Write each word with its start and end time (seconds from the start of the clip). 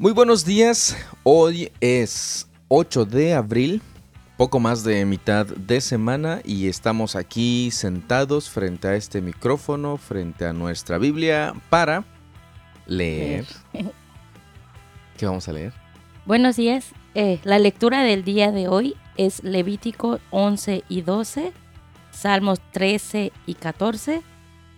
Muy 0.00 0.12
buenos 0.12 0.46
días, 0.46 0.96
hoy 1.24 1.70
es 1.78 2.48
8 2.68 3.04
de 3.04 3.34
abril, 3.34 3.82
poco 4.38 4.58
más 4.58 4.82
de 4.82 5.04
mitad 5.04 5.44
de 5.44 5.82
semana 5.82 6.40
y 6.42 6.68
estamos 6.68 7.16
aquí 7.16 7.70
sentados 7.70 8.48
frente 8.48 8.88
a 8.88 8.96
este 8.96 9.20
micrófono, 9.20 9.98
frente 9.98 10.46
a 10.46 10.54
nuestra 10.54 10.96
Biblia 10.96 11.52
para 11.68 12.06
leer. 12.86 13.44
¿Qué 15.18 15.26
vamos 15.26 15.46
a 15.48 15.52
leer? 15.52 15.74
Buenos 16.24 16.56
días, 16.56 16.92
eh, 17.14 17.38
la 17.44 17.58
lectura 17.58 18.02
del 18.02 18.24
día 18.24 18.52
de 18.52 18.68
hoy 18.68 18.96
es 19.18 19.44
Levítico 19.44 20.18
11 20.30 20.82
y 20.88 21.02
12, 21.02 21.52
Salmos 22.10 22.58
13 22.72 23.32
y 23.44 23.52
14, 23.52 24.22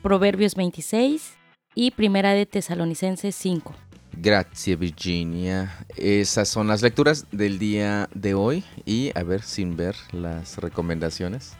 Proverbios 0.02 0.56
26 0.56 1.34
y 1.76 1.92
Primera 1.92 2.32
de 2.32 2.44
Tesalonicenses 2.44 3.36
5. 3.36 3.72
Gracias 4.14 4.78
Virginia. 4.78 5.86
Esas 5.96 6.48
son 6.48 6.68
las 6.68 6.82
lecturas 6.82 7.26
del 7.32 7.58
día 7.58 8.08
de 8.14 8.34
hoy 8.34 8.64
y 8.84 9.10
a 9.16 9.22
ver 9.22 9.42
sin 9.42 9.76
ver 9.76 9.96
las 10.12 10.58
recomendaciones. 10.58 11.54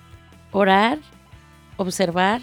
Orar, 0.53 0.99
observar, 1.77 2.43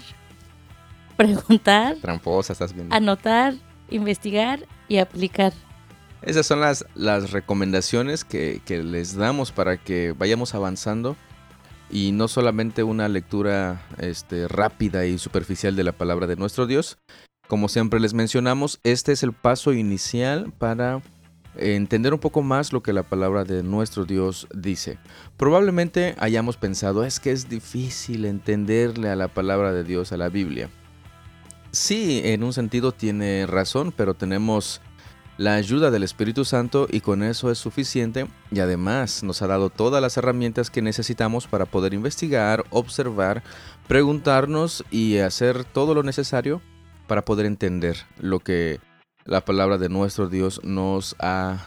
preguntar, 1.16 1.96
Tramposa, 2.02 2.52
estás 2.52 2.74
viendo. 2.74 2.94
anotar, 2.94 3.54
investigar 3.88 4.66
y 4.88 4.98
aplicar. 4.98 5.52
Esas 6.22 6.44
son 6.44 6.60
las, 6.60 6.84
las 6.94 7.30
recomendaciones 7.30 8.24
que, 8.24 8.60
que 8.66 8.82
les 8.82 9.14
damos 9.16 9.52
para 9.52 9.78
que 9.78 10.12
vayamos 10.12 10.54
avanzando 10.54 11.16
y 11.90 12.12
no 12.12 12.28
solamente 12.28 12.82
una 12.82 13.08
lectura 13.08 13.82
este, 13.98 14.48
rápida 14.48 15.06
y 15.06 15.18
superficial 15.18 15.76
de 15.76 15.84
la 15.84 15.92
palabra 15.92 16.26
de 16.26 16.36
nuestro 16.36 16.66
Dios. 16.66 16.98
Como 17.50 17.68
siempre 17.68 17.98
les 17.98 18.14
mencionamos, 18.14 18.78
este 18.84 19.10
es 19.10 19.24
el 19.24 19.32
paso 19.32 19.72
inicial 19.72 20.52
para 20.56 21.02
entender 21.56 22.14
un 22.14 22.20
poco 22.20 22.42
más 22.42 22.72
lo 22.72 22.80
que 22.80 22.92
la 22.92 23.02
palabra 23.02 23.42
de 23.42 23.64
nuestro 23.64 24.04
Dios 24.04 24.46
dice. 24.54 24.98
Probablemente 25.36 26.14
hayamos 26.20 26.56
pensado, 26.56 27.02
es 27.02 27.18
que 27.18 27.32
es 27.32 27.48
difícil 27.48 28.24
entenderle 28.24 29.08
a 29.08 29.16
la 29.16 29.26
palabra 29.26 29.72
de 29.72 29.82
Dios, 29.82 30.12
a 30.12 30.16
la 30.16 30.28
Biblia. 30.28 30.70
Sí, 31.72 32.20
en 32.22 32.44
un 32.44 32.52
sentido 32.52 32.92
tiene 32.92 33.46
razón, 33.48 33.92
pero 33.96 34.14
tenemos 34.14 34.80
la 35.36 35.54
ayuda 35.54 35.90
del 35.90 36.04
Espíritu 36.04 36.44
Santo 36.44 36.86
y 36.88 37.00
con 37.00 37.24
eso 37.24 37.50
es 37.50 37.58
suficiente 37.58 38.28
y 38.52 38.60
además 38.60 39.24
nos 39.24 39.42
ha 39.42 39.48
dado 39.48 39.70
todas 39.70 40.00
las 40.00 40.16
herramientas 40.16 40.70
que 40.70 40.82
necesitamos 40.82 41.48
para 41.48 41.66
poder 41.66 41.94
investigar, 41.94 42.64
observar, 42.70 43.42
preguntarnos 43.88 44.84
y 44.92 45.18
hacer 45.18 45.64
todo 45.64 45.94
lo 45.94 46.04
necesario 46.04 46.62
para 47.10 47.24
poder 47.24 47.44
entender 47.44 47.96
lo 48.20 48.38
que 48.38 48.78
la 49.24 49.44
palabra 49.44 49.78
de 49.78 49.88
nuestro 49.88 50.28
Dios 50.28 50.60
nos 50.62 51.16
ha 51.18 51.66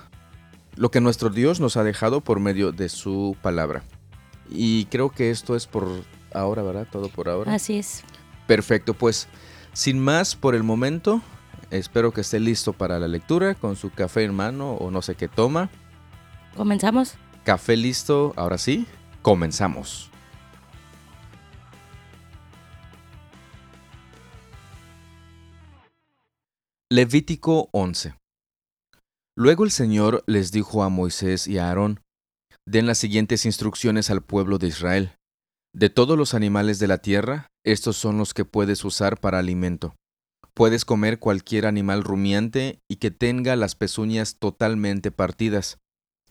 lo 0.77 0.89
que 0.89 1.02
nuestro 1.02 1.30
Dios 1.30 1.59
nos 1.59 1.75
ha 1.75 1.83
dejado 1.83 2.22
por 2.22 2.39
medio 2.39 2.72
de 2.72 2.88
su 2.88 3.36
palabra. 3.41 3.83
Y 4.49 4.86
creo 4.86 5.09
que 5.09 5.31
esto 5.31 5.58
es 5.58 5.67
por 5.67 5.89
ahora, 6.33 6.64
¿verdad? 6.64 6.88
Todo 6.89 7.09
por 7.09 7.27
ahora. 7.27 7.53
Así 7.53 7.77
es. 7.77 8.05
Perfecto, 8.47 8.94
pues 8.94 9.27
sin 9.73 9.99
más 9.99 10.38
por 10.38 10.55
el 10.55 10.64
momento, 10.64 11.21
espero 11.71 12.14
que 12.14 12.21
esté 12.21 12.39
listo 12.39 12.71
para 12.71 12.97
la 12.97 13.09
lectura 13.09 13.53
con 13.53 13.75
su 13.75 13.89
café 13.89 14.23
en 14.23 14.33
mano 14.33 14.75
o 14.75 14.91
no 14.91 15.02
sé 15.02 15.16
qué 15.16 15.27
toma. 15.27 15.69
¿Comenzamos? 16.55 17.16
Café 17.44 17.75
listo, 17.75 18.31
ahora 18.38 18.58
sí, 18.58 18.88
comenzamos. 19.21 20.12
Levítico 26.95 27.70
11 27.71 28.14
Luego 29.36 29.64
el 29.64 29.71
Señor 29.71 30.23
les 30.27 30.52
dijo 30.52 30.83
a 30.83 30.89
Moisés 30.89 31.48
y 31.48 31.58
a 31.58 31.70
Aarón, 31.70 32.02
den 32.67 32.86
las 32.86 32.99
siguientes 32.99 33.48
instrucciones 33.48 34.11
al 34.11 34.21
pueblo 34.21 34.59
de 34.59 34.67
Israel. 34.67 35.15
De 35.73 35.89
todos 35.89 36.20
los 36.20 36.36
animales 36.36 36.77
de 36.77 36.87
la 36.87 36.99
tierra, 36.99 37.48
estos 37.65 37.98
son 37.98 38.20
los 38.20 38.36
que 38.36 38.45
puedes 38.45 38.86
usar 38.86 39.20
para 39.20 39.39
alimento. 39.39 39.95
Puedes 40.54 40.86
comer 40.86 41.17
cualquier 41.17 41.65
animal 41.65 42.04
rumiante 42.04 42.77
y 42.87 42.98
que 42.98 43.10
tenga 43.10 43.55
las 43.55 43.73
pezuñas 43.73 44.37
totalmente 44.37 45.10
partidas. 45.10 45.80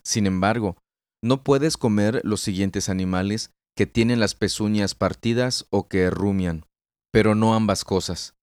Sin 0.04 0.28
embargo, 0.28 0.76
no 1.24 1.42
puedes 1.42 1.76
comer 1.76 2.20
los 2.22 2.40
siguientes 2.40 2.88
animales 2.88 3.50
que 3.76 3.86
tienen 3.86 4.20
las 4.20 4.36
pezuñas 4.36 4.94
partidas 4.94 5.66
o 5.70 5.88
que 5.88 6.08
rumian, 6.08 6.66
pero 7.10 7.34
no 7.34 7.56
ambas 7.56 7.84
cosas. 7.84 8.36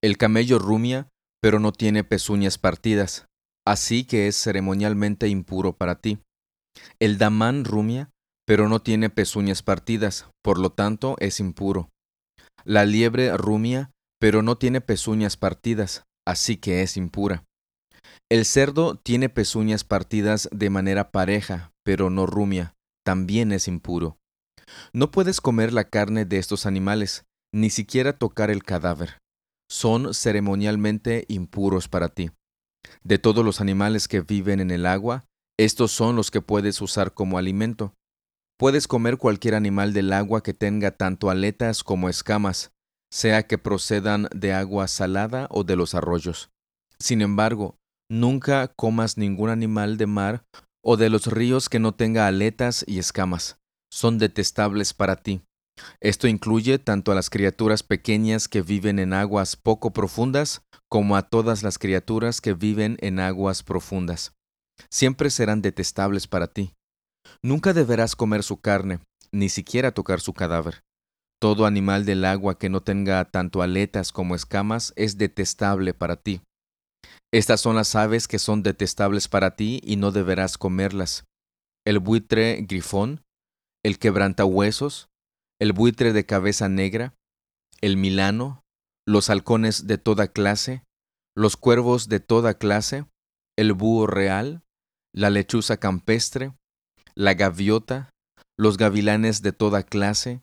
El 0.00 0.18
camello 0.18 0.60
rumia, 0.60 1.08
pero 1.40 1.60
no 1.60 1.72
tiene 1.72 2.04
pezuñas 2.04 2.58
partidas, 2.58 3.26
así 3.66 4.04
que 4.04 4.28
es 4.28 4.36
ceremonialmente 4.36 5.28
impuro 5.28 5.76
para 5.76 6.00
ti. 6.00 6.18
El 7.00 7.18
damán 7.18 7.64
rumia, 7.64 8.10
pero 8.46 8.68
no 8.68 8.80
tiene 8.80 9.10
pezuñas 9.10 9.62
partidas, 9.62 10.26
por 10.42 10.58
lo 10.58 10.70
tanto 10.70 11.16
es 11.18 11.40
impuro. 11.40 11.90
La 12.64 12.84
liebre 12.84 13.36
rumia, 13.36 13.90
pero 14.20 14.42
no 14.42 14.56
tiene 14.56 14.80
pezuñas 14.80 15.36
partidas, 15.36 16.04
así 16.26 16.56
que 16.56 16.82
es 16.82 16.96
impura. 16.96 17.44
El 18.30 18.44
cerdo 18.44 18.96
tiene 18.96 19.28
pezuñas 19.28 19.84
partidas 19.84 20.48
de 20.52 20.70
manera 20.70 21.10
pareja, 21.10 21.72
pero 21.84 22.10
no 22.10 22.26
rumia, 22.26 22.74
también 23.04 23.52
es 23.52 23.68
impuro. 23.68 24.18
No 24.92 25.10
puedes 25.10 25.40
comer 25.40 25.72
la 25.72 25.84
carne 25.84 26.24
de 26.24 26.38
estos 26.38 26.66
animales, 26.66 27.24
ni 27.54 27.70
siquiera 27.70 28.12
tocar 28.12 28.50
el 28.50 28.62
cadáver. 28.62 29.18
Son 29.70 30.14
ceremonialmente 30.14 31.24
impuros 31.28 31.88
para 31.88 32.08
ti. 32.08 32.30
De 33.02 33.18
todos 33.18 33.44
los 33.44 33.60
animales 33.60 34.08
que 34.08 34.20
viven 34.20 34.60
en 34.60 34.70
el 34.70 34.86
agua, 34.86 35.26
estos 35.58 35.92
son 35.92 36.16
los 36.16 36.30
que 36.30 36.40
puedes 36.40 36.80
usar 36.80 37.12
como 37.12 37.38
alimento. 37.38 37.94
Puedes 38.58 38.88
comer 38.88 39.18
cualquier 39.18 39.54
animal 39.54 39.92
del 39.92 40.12
agua 40.12 40.42
que 40.42 40.54
tenga 40.54 40.92
tanto 40.92 41.30
aletas 41.30 41.84
como 41.84 42.08
escamas, 42.08 42.72
sea 43.10 43.46
que 43.46 43.58
procedan 43.58 44.28
de 44.34 44.52
agua 44.52 44.88
salada 44.88 45.48
o 45.50 45.64
de 45.64 45.76
los 45.76 45.94
arroyos. 45.94 46.50
Sin 46.98 47.22
embargo, 47.22 47.76
nunca 48.10 48.68
comas 48.68 49.16
ningún 49.16 49.50
animal 49.50 49.96
de 49.96 50.06
mar 50.06 50.44
o 50.84 50.96
de 50.96 51.10
los 51.10 51.26
ríos 51.26 51.68
que 51.68 51.78
no 51.78 51.94
tenga 51.94 52.26
aletas 52.26 52.84
y 52.86 52.98
escamas. 52.98 53.58
Son 53.92 54.18
detestables 54.18 54.94
para 54.94 55.16
ti. 55.16 55.42
Esto 56.00 56.28
incluye 56.28 56.78
tanto 56.78 57.12
a 57.12 57.14
las 57.14 57.30
criaturas 57.30 57.82
pequeñas 57.82 58.48
que 58.48 58.62
viven 58.62 58.98
en 58.98 59.12
aguas 59.12 59.56
poco 59.56 59.92
profundas 59.92 60.62
como 60.88 61.16
a 61.16 61.22
todas 61.22 61.62
las 61.62 61.78
criaturas 61.78 62.40
que 62.40 62.54
viven 62.54 62.96
en 63.00 63.20
aguas 63.20 63.62
profundas. 63.62 64.32
Siempre 64.90 65.30
serán 65.30 65.62
detestables 65.62 66.26
para 66.26 66.46
ti. 66.46 66.72
Nunca 67.42 67.72
deberás 67.72 68.16
comer 68.16 68.42
su 68.42 68.60
carne, 68.60 69.00
ni 69.32 69.48
siquiera 69.48 69.92
tocar 69.92 70.20
su 70.20 70.32
cadáver. 70.32 70.82
Todo 71.40 71.66
animal 71.66 72.04
del 72.04 72.24
agua 72.24 72.58
que 72.58 72.68
no 72.68 72.80
tenga 72.80 73.24
tanto 73.26 73.62
aletas 73.62 74.12
como 74.12 74.34
escamas 74.34 74.92
es 74.96 75.18
detestable 75.18 75.94
para 75.94 76.16
ti. 76.16 76.40
Estas 77.32 77.60
son 77.60 77.76
las 77.76 77.94
aves 77.94 78.26
que 78.26 78.38
son 78.38 78.62
detestables 78.62 79.28
para 79.28 79.54
ti 79.54 79.80
y 79.84 79.96
no 79.96 80.10
deberás 80.10 80.58
comerlas. 80.58 81.24
El 81.86 82.00
buitre 82.00 82.64
grifón, 82.66 83.22
el 83.84 83.98
quebrantahuesos, 83.98 85.08
el 85.60 85.72
buitre 85.72 86.12
de 86.12 86.24
cabeza 86.24 86.68
negra, 86.68 87.14
el 87.80 87.96
milano, 87.96 88.62
los 89.06 89.30
halcones 89.30 89.86
de 89.86 89.98
toda 89.98 90.28
clase, 90.28 90.84
los 91.36 91.56
cuervos 91.56 92.08
de 92.08 92.20
toda 92.20 92.54
clase, 92.54 93.06
el 93.56 93.72
búho 93.72 94.06
real, 94.06 94.62
la 95.14 95.30
lechuza 95.30 95.78
campestre, 95.78 96.52
la 97.14 97.34
gaviota, 97.34 98.10
los 98.56 98.76
gavilanes 98.76 99.42
de 99.42 99.52
toda 99.52 99.82
clase, 99.82 100.42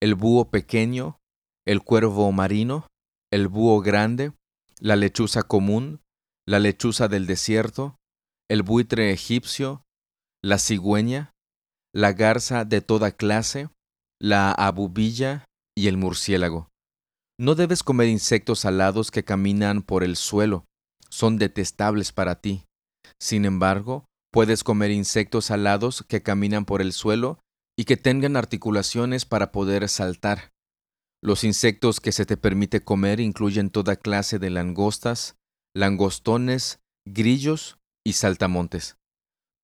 el 0.00 0.14
búho 0.14 0.50
pequeño, 0.50 1.18
el 1.66 1.82
cuervo 1.82 2.30
marino, 2.32 2.86
el 3.32 3.48
búho 3.48 3.80
grande, 3.80 4.32
la 4.80 4.96
lechuza 4.96 5.42
común, 5.42 6.00
la 6.46 6.58
lechuza 6.58 7.08
del 7.08 7.26
desierto, 7.26 7.96
el 8.48 8.62
buitre 8.62 9.10
egipcio, 9.10 9.84
la 10.42 10.58
cigüeña, 10.58 11.32
la 11.92 12.12
garza 12.12 12.64
de 12.64 12.80
toda 12.80 13.10
clase, 13.10 13.68
la 14.20 14.52
abubilla 14.52 15.44
y 15.76 15.88
el 15.88 15.96
murciélago. 15.96 16.68
No 17.38 17.54
debes 17.54 17.82
comer 17.82 18.08
insectos 18.08 18.64
alados 18.64 19.10
que 19.10 19.24
caminan 19.24 19.82
por 19.82 20.02
el 20.02 20.16
suelo, 20.16 20.64
son 21.10 21.38
detestables 21.38 22.12
para 22.12 22.40
ti. 22.40 22.64
Sin 23.20 23.44
embargo, 23.44 24.06
puedes 24.32 24.64
comer 24.64 24.90
insectos 24.90 25.50
alados 25.50 26.04
que 26.08 26.22
caminan 26.22 26.64
por 26.64 26.80
el 26.80 26.92
suelo 26.92 27.40
y 27.78 27.84
que 27.84 27.96
tengan 27.96 28.36
articulaciones 28.36 29.24
para 29.24 29.52
poder 29.52 29.88
saltar. 29.88 30.50
Los 31.22 31.44
insectos 31.44 32.00
que 32.00 32.12
se 32.12 32.26
te 32.26 32.36
permite 32.36 32.82
comer 32.82 33.20
incluyen 33.20 33.70
toda 33.70 33.96
clase 33.96 34.38
de 34.38 34.50
langostas, 34.50 35.36
langostones, 35.74 36.80
grillos 37.06 37.78
y 38.04 38.14
saltamontes. 38.14 38.96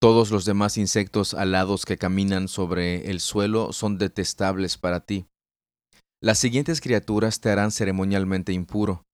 Todos 0.03 0.33
los 0.33 0.45
demás 0.45 0.79
insectos 0.79 1.33
alados 1.33 1.87
que 1.87 1.97
caminan 1.97 2.49
sobre 2.49 3.09
el 3.09 3.21
suelo 3.21 3.73
son 3.73 3.99
detestables 3.99 4.77
para 4.77 4.99
ti. 4.99 5.29
Las 6.21 6.41
siguientes 6.41 6.81
criaturas 6.81 7.41
te 7.41 7.51
harán 7.51 7.71
ceremonialmente 7.71 8.53
impuro. 8.53 9.05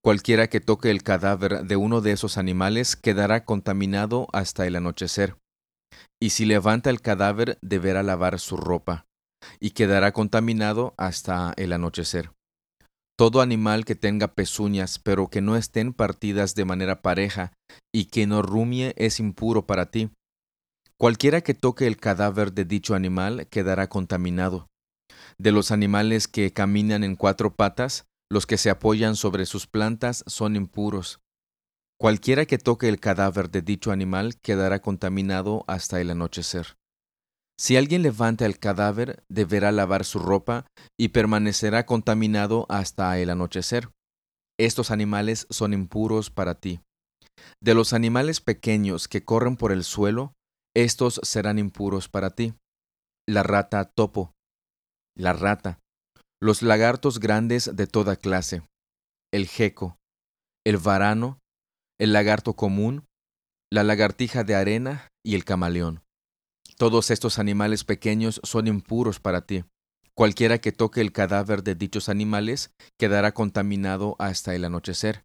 Cualquiera 0.00 0.46
que 0.46 0.60
toque 0.60 0.92
el 0.92 1.02
cadáver 1.02 1.64
de 1.64 1.74
uno 1.74 2.02
de 2.02 2.12
esos 2.12 2.38
animales 2.38 2.94
quedará 2.94 3.44
contaminado 3.44 4.28
hasta 4.32 4.64
el 4.64 4.76
anochecer. 4.76 5.34
Y 6.22 6.30
si 6.30 6.44
levanta 6.44 6.90
el 6.90 7.00
cadáver 7.00 7.58
deberá 7.60 8.04
lavar 8.04 8.38
su 8.38 8.56
ropa, 8.56 9.06
y 9.58 9.70
quedará 9.70 10.12
contaminado 10.12 10.94
hasta 10.98 11.52
el 11.56 11.72
anochecer. 11.72 12.30
Todo 13.18 13.40
animal 13.40 13.84
que 13.84 13.96
tenga 13.96 14.28
pezuñas, 14.28 15.00
pero 15.00 15.26
que 15.30 15.40
no 15.40 15.56
estén 15.56 15.92
partidas 15.92 16.54
de 16.54 16.64
manera 16.64 17.02
pareja, 17.02 17.54
y 17.92 18.04
que 18.04 18.28
no 18.28 18.42
rumie, 18.42 18.94
es 18.96 19.18
impuro 19.18 19.66
para 19.66 19.90
ti. 19.90 20.10
Cualquiera 21.00 21.42
que 21.42 21.54
toque 21.54 21.86
el 21.86 21.96
cadáver 21.96 22.52
de 22.52 22.64
dicho 22.64 22.96
animal 22.96 23.46
quedará 23.46 23.88
contaminado. 23.88 24.66
De 25.38 25.52
los 25.52 25.70
animales 25.70 26.26
que 26.26 26.52
caminan 26.52 27.04
en 27.04 27.14
cuatro 27.14 27.54
patas, 27.54 28.06
los 28.28 28.46
que 28.46 28.56
se 28.56 28.68
apoyan 28.68 29.14
sobre 29.14 29.46
sus 29.46 29.68
plantas 29.68 30.24
son 30.26 30.56
impuros. 30.56 31.20
Cualquiera 32.00 32.46
que 32.46 32.58
toque 32.58 32.88
el 32.88 32.98
cadáver 32.98 33.48
de 33.48 33.62
dicho 33.62 33.92
animal 33.92 34.40
quedará 34.40 34.80
contaminado 34.80 35.64
hasta 35.68 36.00
el 36.00 36.10
anochecer. 36.10 36.76
Si 37.56 37.76
alguien 37.76 38.02
levanta 38.02 38.44
el 38.44 38.58
cadáver, 38.58 39.22
deberá 39.28 39.70
lavar 39.70 40.04
su 40.04 40.18
ropa 40.18 40.66
y 40.98 41.08
permanecerá 41.08 41.86
contaminado 41.86 42.66
hasta 42.68 43.16
el 43.20 43.30
anochecer. 43.30 43.90
Estos 44.58 44.90
animales 44.90 45.46
son 45.48 45.74
impuros 45.74 46.30
para 46.30 46.56
ti. 46.56 46.80
De 47.62 47.74
los 47.74 47.92
animales 47.92 48.40
pequeños 48.40 49.06
que 49.06 49.24
corren 49.24 49.56
por 49.56 49.70
el 49.70 49.84
suelo, 49.84 50.34
estos 50.82 51.20
serán 51.22 51.58
impuros 51.58 52.08
para 52.08 52.30
ti. 52.30 52.54
La 53.26 53.42
rata 53.42 53.84
topo, 53.84 54.32
la 55.16 55.32
rata, 55.32 55.80
los 56.40 56.62
lagartos 56.62 57.18
grandes 57.18 57.74
de 57.74 57.86
toda 57.86 58.16
clase, 58.16 58.62
el 59.32 59.46
geco, 59.46 59.98
el 60.64 60.78
varano, 60.78 61.40
el 61.98 62.12
lagarto 62.12 62.54
común, 62.54 63.04
la 63.70 63.82
lagartija 63.82 64.44
de 64.44 64.54
arena 64.54 65.08
y 65.24 65.34
el 65.34 65.44
camaleón. 65.44 66.02
Todos 66.76 67.10
estos 67.10 67.38
animales 67.38 67.84
pequeños 67.84 68.40
son 68.44 68.68
impuros 68.68 69.18
para 69.18 69.42
ti. 69.42 69.64
Cualquiera 70.14 70.58
que 70.58 70.72
toque 70.72 71.00
el 71.00 71.12
cadáver 71.12 71.62
de 71.62 71.74
dichos 71.74 72.08
animales 72.08 72.70
quedará 72.98 73.32
contaminado 73.32 74.16
hasta 74.18 74.54
el 74.54 74.64
anochecer. 74.64 75.24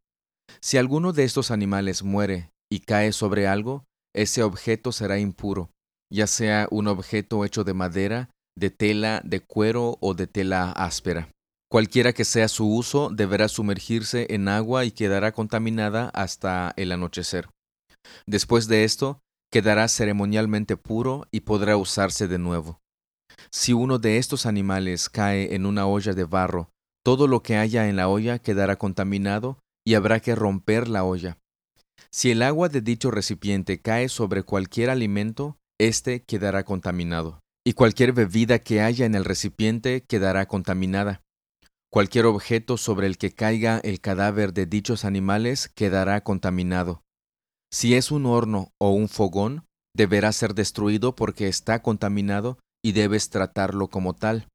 Si 0.62 0.78
alguno 0.78 1.14
de 1.14 1.24
estos 1.24 1.52
animales 1.52 2.04
muere 2.04 2.52
y 2.72 2.80
cae 2.80 3.12
sobre 3.12 3.48
algo, 3.48 3.86
ese 4.14 4.44
objeto 4.44 4.92
será 4.92 5.20
impuro, 5.20 5.72
ya 6.12 6.28
sea 6.28 6.68
un 6.72 6.88
objeto 6.88 7.46
hecho 7.46 7.64
de 7.64 7.74
madera, 7.74 8.30
de 8.56 8.70
tela, 8.70 9.22
de 9.24 9.40
cuero 9.40 9.98
o 10.00 10.14
de 10.14 10.28
tela 10.28 10.72
áspera. 10.72 11.30
Cualquiera 11.72 12.14
que 12.14 12.24
sea 12.24 12.48
su 12.50 12.68
uso 12.68 13.10
deberá 13.10 13.48
sumergirse 13.48 14.28
en 14.30 14.48
agua 14.48 14.86
y 14.86 14.92
quedará 14.92 15.32
contaminada 15.32 16.10
hasta 16.10 16.74
el 16.78 16.92
anochecer. 16.92 17.50
Después 18.28 18.68
de 18.68 18.84
esto, 18.84 19.22
quedará 19.52 19.88
ceremonialmente 19.88 20.78
puro 20.78 21.28
y 21.32 21.42
podrá 21.42 21.78
usarse 21.78 22.28
de 22.28 22.38
nuevo. 22.38 22.80
Si 23.50 23.74
uno 23.74 23.98
de 23.98 24.18
estos 24.18 24.46
animales 24.46 25.10
cae 25.10 25.56
en 25.56 25.66
una 25.66 25.88
olla 25.88 26.14
de 26.14 26.26
barro, 26.26 26.70
todo 27.04 27.28
lo 27.28 27.42
que 27.42 27.58
haya 27.58 27.90
en 27.90 27.96
la 27.96 28.08
olla 28.08 28.40
quedará 28.40 28.78
contaminado 28.78 29.58
y 29.86 29.96
habrá 29.96 30.20
que 30.20 30.36
romper 30.36 30.88
la 30.88 31.04
olla. 31.04 31.40
Si 32.16 32.30
el 32.30 32.44
agua 32.44 32.70
de 32.70 32.82
dicho 32.82 33.10
recipiente 33.10 33.82
cae 33.82 34.08
sobre 34.08 34.44
cualquier 34.44 34.92
alimento, 34.92 35.58
éste 35.80 36.22
quedará 36.22 36.64
contaminado 36.64 37.40
y 37.66 37.74
cualquier 37.74 38.14
bebida 38.14 38.60
que 38.60 38.82
haya 38.82 39.08
en 39.08 39.16
el 39.16 39.26
recipiente 39.26 40.04
quedará 40.08 40.48
contaminada. 40.48 41.22
Cualquier 41.92 42.28
objeto 42.28 42.78
sobre 42.78 43.08
el 43.08 43.18
que 43.18 43.32
caiga 43.32 43.80
el 43.80 44.00
cadáver 44.00 44.54
de 44.54 44.68
dichos 44.68 45.06
animales 45.06 45.70
quedará 45.74 46.22
contaminado. 46.22 47.02
Si 47.72 47.96
es 47.96 48.12
un 48.12 48.28
horno 48.28 48.70
o 48.80 48.92
un 48.92 49.10
fogón, 49.10 49.66
deberá 49.96 50.32
ser 50.34 50.54
destruido 50.54 51.16
porque 51.16 51.48
está 51.48 51.82
contaminado 51.82 52.60
y 52.84 52.92
debes 52.92 53.32
tratarlo 53.32 53.88
como 53.88 54.14
tal. 54.14 54.48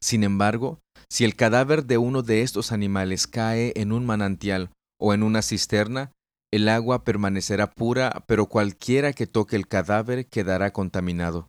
Sin 0.00 0.24
embargo, 0.24 0.80
si 1.08 1.24
el 1.24 1.36
cadáver 1.36 1.84
de 1.84 1.98
uno 1.98 2.22
de 2.22 2.42
estos 2.42 2.72
animales 2.72 3.28
cae 3.28 3.72
en 3.76 3.92
un 3.92 4.04
manantial 4.04 4.70
o 5.00 5.14
en 5.14 5.22
una 5.22 5.42
cisterna, 5.42 6.12
el 6.52 6.68
agua 6.68 7.04
permanecerá 7.04 7.70
pura, 7.70 8.24
pero 8.26 8.46
cualquiera 8.46 9.12
que 9.12 9.26
toque 9.26 9.56
el 9.56 9.68
cadáver 9.68 10.26
quedará 10.26 10.72
contaminado. 10.72 11.48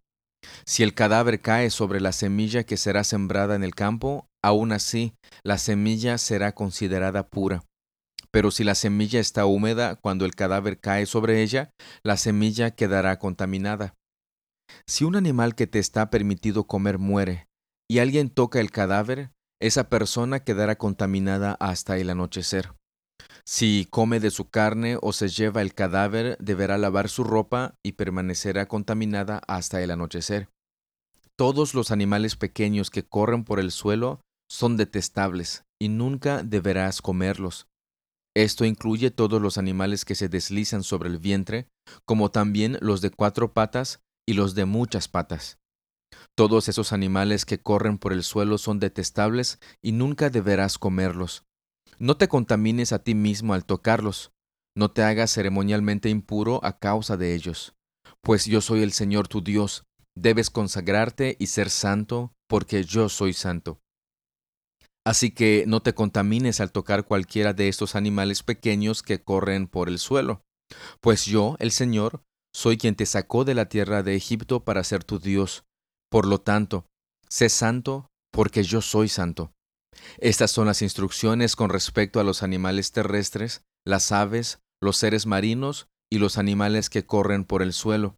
Si 0.65 0.83
el 0.83 0.93
cadáver 0.93 1.41
cae 1.41 1.69
sobre 1.69 2.01
la 2.01 2.11
semilla 2.11 2.63
que 2.63 2.77
será 2.77 3.03
sembrada 3.03 3.55
en 3.55 3.63
el 3.63 3.75
campo, 3.75 4.27
aún 4.43 4.71
así 4.71 5.13
la 5.43 5.57
semilla 5.57 6.17
será 6.17 6.53
considerada 6.53 7.27
pura. 7.27 7.63
Pero 8.31 8.51
si 8.51 8.63
la 8.63 8.75
semilla 8.75 9.19
está 9.19 9.45
húmeda 9.45 9.95
cuando 9.95 10.25
el 10.25 10.35
cadáver 10.35 10.79
cae 10.79 11.05
sobre 11.05 11.41
ella, 11.41 11.71
la 12.03 12.15
semilla 12.17 12.71
quedará 12.71 13.17
contaminada. 13.19 13.95
Si 14.85 15.03
un 15.03 15.15
animal 15.15 15.55
que 15.55 15.67
te 15.67 15.79
está 15.79 16.09
permitido 16.09 16.67
comer 16.67 16.99
muere 16.99 17.47
y 17.89 17.99
alguien 17.99 18.29
toca 18.29 18.59
el 18.59 18.69
cadáver, 18.69 19.31
esa 19.59 19.89
persona 19.89 20.41
quedará 20.41 20.77
contaminada 20.77 21.57
hasta 21.59 21.97
el 21.97 22.09
anochecer. 22.09 22.78
Si 23.45 23.87
come 23.89 24.19
de 24.19 24.31
su 24.31 24.49
carne 24.49 24.97
o 25.01 25.13
se 25.13 25.27
lleva 25.27 25.61
el 25.61 25.73
cadáver, 25.73 26.37
deberá 26.39 26.77
lavar 26.77 27.09
su 27.09 27.23
ropa 27.23 27.75
y 27.83 27.93
permanecerá 27.93 28.67
contaminada 28.67 29.41
hasta 29.47 29.81
el 29.81 29.91
anochecer. 29.91 30.49
Todos 31.35 31.73
los 31.73 31.91
animales 31.91 32.35
pequeños 32.35 32.89
que 32.89 33.07
corren 33.07 33.43
por 33.43 33.59
el 33.59 33.71
suelo 33.71 34.21
son 34.49 34.77
detestables 34.77 35.63
y 35.79 35.89
nunca 35.89 36.43
deberás 36.43 37.01
comerlos. 37.01 37.67
Esto 38.35 38.65
incluye 38.65 39.11
todos 39.11 39.41
los 39.41 39.57
animales 39.57 40.05
que 40.05 40.15
se 40.15 40.29
deslizan 40.29 40.83
sobre 40.83 41.09
el 41.09 41.17
vientre, 41.17 41.67
como 42.05 42.29
también 42.29 42.77
los 42.81 43.01
de 43.01 43.09
cuatro 43.09 43.53
patas 43.53 44.01
y 44.27 44.33
los 44.33 44.53
de 44.55 44.65
muchas 44.65 45.07
patas. 45.07 45.57
Todos 46.35 46.69
esos 46.69 46.93
animales 46.93 47.45
que 47.45 47.59
corren 47.59 47.97
por 47.97 48.13
el 48.13 48.23
suelo 48.23 48.57
son 48.57 48.79
detestables 48.79 49.59
y 49.81 49.91
nunca 49.91 50.29
deberás 50.29 50.77
comerlos. 50.77 51.43
No 51.99 52.15
te 52.15 52.29
contamines 52.29 52.93
a 52.93 53.03
ti 53.03 53.13
mismo 53.13 53.53
al 53.53 53.65
tocarlos, 53.65 54.31
no 54.73 54.89
te 54.89 55.03
hagas 55.03 55.33
ceremonialmente 55.33 56.09
impuro 56.09 56.63
a 56.63 56.79
causa 56.79 57.17
de 57.17 57.35
ellos, 57.35 57.75
pues 58.21 58.45
yo 58.45 58.61
soy 58.61 58.83
el 58.83 58.93
Señor 58.93 59.27
tu 59.27 59.41
Dios, 59.41 59.83
debes 60.15 60.49
consagrarte 60.49 61.35
y 61.39 61.47
ser 61.47 61.69
santo, 61.69 62.33
porque 62.47 62.85
yo 62.85 63.09
soy 63.09 63.33
santo. 63.33 63.81
Así 65.05 65.31
que 65.31 65.65
no 65.67 65.81
te 65.81 65.93
contamines 65.93 66.61
al 66.61 66.71
tocar 66.71 67.03
cualquiera 67.03 67.53
de 67.53 67.67
estos 67.67 67.95
animales 67.95 68.43
pequeños 68.43 69.03
que 69.03 69.21
corren 69.21 69.67
por 69.67 69.89
el 69.89 69.99
suelo, 69.99 70.41
pues 71.01 71.25
yo, 71.25 71.57
el 71.59 71.71
Señor, 71.71 72.23
soy 72.53 72.77
quien 72.77 72.95
te 72.95 73.05
sacó 73.05 73.43
de 73.43 73.55
la 73.55 73.67
tierra 73.67 74.03
de 74.03 74.15
Egipto 74.15 74.63
para 74.63 74.85
ser 74.85 75.03
tu 75.03 75.19
Dios. 75.19 75.65
Por 76.09 76.25
lo 76.25 76.39
tanto, 76.39 76.85
sé 77.27 77.49
santo, 77.49 78.09
porque 78.31 78.63
yo 78.63 78.81
soy 78.81 79.09
santo. 79.09 79.51
Estas 80.17 80.51
son 80.51 80.67
las 80.67 80.81
instrucciones 80.81 81.55
con 81.55 81.69
respecto 81.69 82.19
a 82.19 82.23
los 82.23 82.43
animales 82.43 82.91
terrestres, 82.91 83.63
las 83.85 84.11
aves, 84.11 84.59
los 84.81 84.97
seres 84.97 85.25
marinos 85.25 85.87
y 86.09 86.19
los 86.19 86.37
animales 86.37 86.89
que 86.89 87.05
corren 87.05 87.45
por 87.45 87.61
el 87.61 87.73
suelo. 87.73 88.17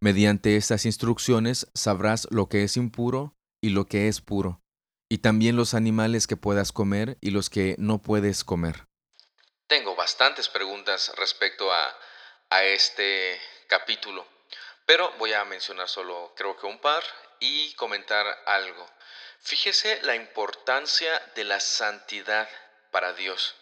Mediante 0.00 0.56
estas 0.56 0.86
instrucciones 0.86 1.68
sabrás 1.74 2.26
lo 2.30 2.48
que 2.48 2.64
es 2.64 2.76
impuro 2.76 3.34
y 3.62 3.70
lo 3.70 3.86
que 3.86 4.08
es 4.08 4.20
puro, 4.20 4.60
y 5.10 5.18
también 5.18 5.56
los 5.56 5.74
animales 5.74 6.26
que 6.26 6.36
puedas 6.36 6.72
comer 6.72 7.18
y 7.20 7.30
los 7.30 7.50
que 7.50 7.76
no 7.78 7.98
puedes 7.98 8.44
comer. 8.44 8.86
Tengo 9.66 9.96
bastantes 9.96 10.48
preguntas 10.48 11.12
respecto 11.16 11.72
a, 11.72 11.94
a 12.50 12.62
este 12.64 13.38
capítulo, 13.68 14.26
pero 14.86 15.10
voy 15.18 15.32
a 15.32 15.44
mencionar 15.44 15.88
solo 15.88 16.32
creo 16.36 16.56
que 16.56 16.66
un 16.66 16.78
par 16.78 17.02
y 17.40 17.74
comentar 17.74 18.26
algo. 18.46 18.86
Fíjese 19.46 20.02
la 20.02 20.16
importancia 20.16 21.20
de 21.36 21.44
la 21.44 21.60
santidad 21.60 22.48
para 22.90 23.12
Dios. 23.12 23.54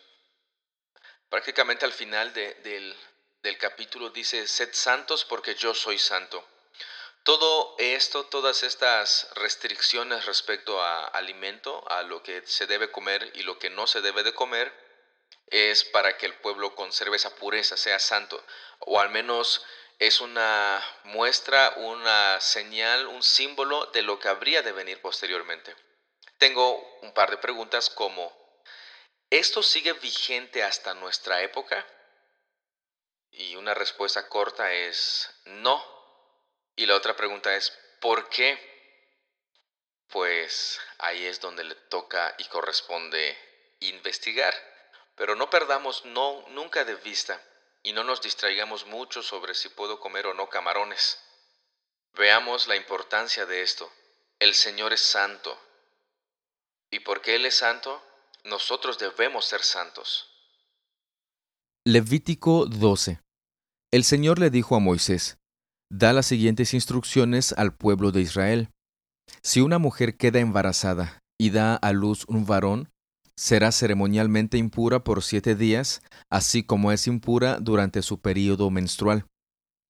Prácticamente 1.28 1.84
al 1.84 1.92
final 1.92 2.32
del, 2.32 2.96
del 3.42 3.58
capítulo 3.58 4.08
dice, 4.08 4.48
sed 4.48 4.70
santos 4.72 5.26
porque 5.26 5.54
yo 5.56 5.74
soy 5.74 5.98
santo. 5.98 6.42
Todo 7.22 7.74
esto, 7.76 8.24
todas 8.24 8.62
estas 8.62 9.28
restricciones 9.34 10.24
respecto 10.24 10.82
a 10.82 11.04
alimento, 11.08 11.84
a 11.90 12.02
lo 12.02 12.22
que 12.22 12.46
se 12.46 12.66
debe 12.66 12.90
comer 12.90 13.30
y 13.34 13.42
lo 13.42 13.58
que 13.58 13.68
no 13.68 13.86
se 13.86 14.00
debe 14.00 14.22
de 14.22 14.32
comer, 14.32 14.72
es 15.48 15.84
para 15.84 16.16
que 16.16 16.24
el 16.24 16.34
pueblo 16.36 16.74
conserve 16.74 17.16
esa 17.16 17.34
pureza, 17.36 17.76
sea 17.76 17.98
santo, 17.98 18.42
o 18.78 19.00
al 19.00 19.10
menos 19.10 19.62
es 19.98 20.20
una 20.20 20.84
muestra, 21.04 21.74
una 21.76 22.40
señal, 22.40 23.06
un 23.06 23.22
símbolo 23.22 23.86
de 23.86 24.02
lo 24.02 24.18
que 24.18 24.28
habría 24.28 24.62
de 24.62 24.72
venir 24.72 25.00
posteriormente. 25.00 25.74
Tengo 26.38 26.76
un 27.02 27.12
par 27.12 27.30
de 27.30 27.38
preguntas 27.38 27.90
como, 27.90 28.32
¿esto 29.30 29.62
sigue 29.62 29.92
vigente 29.94 30.62
hasta 30.62 30.94
nuestra 30.94 31.42
época? 31.42 31.86
Y 33.30 33.56
una 33.56 33.74
respuesta 33.74 34.28
corta 34.28 34.72
es 34.72 35.30
no. 35.44 35.82
Y 36.76 36.86
la 36.86 36.96
otra 36.96 37.16
pregunta 37.16 37.54
es, 37.54 37.76
¿por 38.00 38.28
qué? 38.28 38.58
Pues 40.08 40.80
ahí 40.98 41.24
es 41.26 41.40
donde 41.40 41.64
le 41.64 41.74
toca 41.74 42.34
y 42.38 42.44
corresponde 42.46 43.36
investigar. 43.80 44.54
Pero 45.16 45.36
no 45.36 45.50
perdamos 45.50 46.04
nunca 46.04 46.84
de 46.84 46.96
vista 46.96 47.40
y 47.84 47.92
no 47.92 48.02
nos 48.02 48.22
distraigamos 48.22 48.86
mucho 48.86 49.22
sobre 49.22 49.54
si 49.54 49.68
puedo 49.68 50.00
comer 50.00 50.26
o 50.26 50.34
no 50.34 50.48
camarones. 50.48 51.18
Veamos 52.16 52.66
la 52.66 52.76
importancia 52.76 53.44
de 53.44 53.62
esto. 53.62 53.88
El 54.38 54.54
Señor 54.54 54.92
es 54.94 55.00
santo. 55.00 55.56
Y 56.90 57.00
porque 57.00 57.36
Él 57.36 57.44
es 57.44 57.56
santo, 57.56 58.02
nosotros 58.44 58.98
debemos 58.98 59.44
ser 59.44 59.62
santos. 59.62 60.30
Levítico 61.84 62.64
12. 62.64 63.20
El 63.92 64.04
Señor 64.04 64.38
le 64.38 64.48
dijo 64.48 64.76
a 64.76 64.80
Moisés, 64.80 65.36
da 65.90 66.14
las 66.14 66.26
siguientes 66.26 66.72
instrucciones 66.72 67.52
al 67.52 67.76
pueblo 67.76 68.12
de 68.12 68.22
Israel. 68.22 68.70
Si 69.42 69.60
una 69.60 69.78
mujer 69.78 70.16
queda 70.16 70.40
embarazada 70.40 71.18
y 71.38 71.50
da 71.50 71.76
a 71.76 71.92
luz 71.92 72.24
un 72.28 72.46
varón, 72.46 72.90
será 73.36 73.72
ceremonialmente 73.72 74.58
impura 74.58 75.04
por 75.04 75.22
siete 75.22 75.54
días, 75.54 76.02
así 76.30 76.62
como 76.62 76.92
es 76.92 77.06
impura 77.06 77.58
durante 77.60 78.02
su 78.02 78.20
período 78.20 78.70
menstrual. 78.70 79.26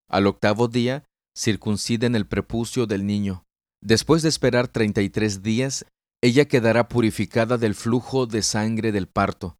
Al 0.08 0.26
octavo 0.26 0.68
día, 0.68 1.04
circunciden 1.36 2.14
el 2.14 2.26
prepucio 2.26 2.86
del 2.86 3.06
niño. 3.06 3.44
Después 3.82 4.22
de 4.22 4.28
esperar 4.28 4.68
treinta 4.68 5.02
y 5.02 5.10
tres 5.10 5.42
días, 5.42 5.84
ella 6.22 6.46
quedará 6.46 6.88
purificada 6.88 7.58
del 7.58 7.74
flujo 7.74 8.26
de 8.26 8.42
sangre 8.42 8.92
del 8.92 9.08
parto. 9.08 9.56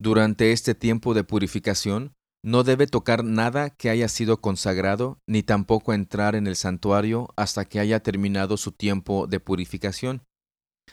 Durante 0.00 0.52
este 0.52 0.74
tiempo 0.74 1.14
de 1.14 1.24
purificación, 1.24 2.12
no 2.44 2.62
debe 2.62 2.86
tocar 2.86 3.24
nada 3.24 3.70
que 3.70 3.88
haya 3.88 4.06
sido 4.08 4.40
consagrado, 4.40 5.18
ni 5.26 5.42
tampoco 5.42 5.94
entrar 5.94 6.34
en 6.34 6.46
el 6.46 6.56
santuario 6.56 7.30
hasta 7.36 7.64
que 7.64 7.80
haya 7.80 8.00
terminado 8.00 8.58
su 8.58 8.70
tiempo 8.70 9.26
de 9.26 9.40
purificación. 9.40 10.22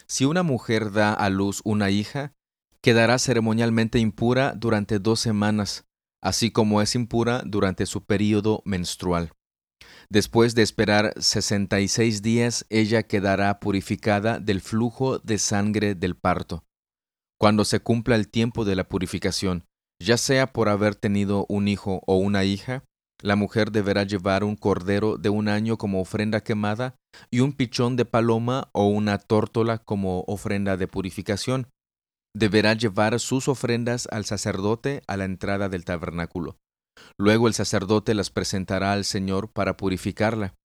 Si 0.08 0.26
una 0.26 0.44
mujer 0.44 0.92
da 0.92 1.14
a 1.14 1.30
luz 1.30 1.62
una 1.64 1.90
hija, 1.90 2.34
quedará 2.82 3.20
ceremonialmente 3.20 4.00
impura 4.00 4.54
durante 4.56 5.00
dos 5.00 5.20
semanas, 5.20 5.86
así 6.22 6.52
como 6.52 6.82
es 6.82 6.96
impura 6.96 7.44
durante 7.46 7.86
su 7.86 8.04
período 8.04 8.62
menstrual. 8.66 9.32
Después 10.10 10.56
de 10.56 10.62
esperar 10.62 11.14
sesenta 11.18 11.80
y 11.80 11.88
seis 11.88 12.22
días, 12.22 12.66
ella 12.70 13.04
quedará 13.04 13.60
purificada 13.60 14.40
del 14.40 14.62
flujo 14.62 15.20
de 15.20 15.38
sangre 15.38 15.96
del 15.96 16.16
parto. 16.16 16.66
Cuando 17.40 17.66
se 17.66 17.80
cumpla 17.80 18.16
el 18.16 18.28
tiempo 18.28 18.66
de 18.66 18.76
la 18.76 18.88
purificación, 18.88 19.66
ya 20.00 20.18
sea 20.18 20.52
por 20.52 20.70
haber 20.70 20.96
tenido 20.96 21.46
un 21.48 21.68
hijo 21.68 22.02
o 22.06 22.18
una 22.18 22.44
hija, 22.44 22.84
la 23.22 23.36
mujer 23.36 23.72
deberá 23.72 24.04
llevar 24.04 24.44
un 24.44 24.56
cordero 24.56 25.18
de 25.18 25.30
un 25.30 25.48
año 25.48 25.78
como 25.78 26.02
ofrenda 26.02 26.42
quemada 26.42 26.96
y 27.30 27.40
un 27.40 27.54
pichón 27.54 27.96
de 27.96 28.06
paloma 28.06 28.70
o 28.74 28.88
una 28.88 29.18
tórtola 29.18 29.78
como 29.78 30.22
ofrenda 30.28 30.78
de 30.78 30.88
purificación. 30.88 31.68
Deberá 32.36 32.74
llevar 32.74 33.20
sus 33.20 33.48
ofrendas 33.48 34.08
al 34.12 34.26
sacerdote 34.26 35.02
a 35.08 35.18
la 35.18 35.26
entrada 35.26 35.70
del 35.70 35.86
tabernáculo. 35.86 36.58
Luego 37.18 37.48
el 37.48 37.54
sacerdote 37.54 38.14
las 38.14 38.30
presentará 38.30 38.94
al 38.94 39.06
Señor 39.06 39.52
para 39.52 39.78
purificarla. 39.78 40.56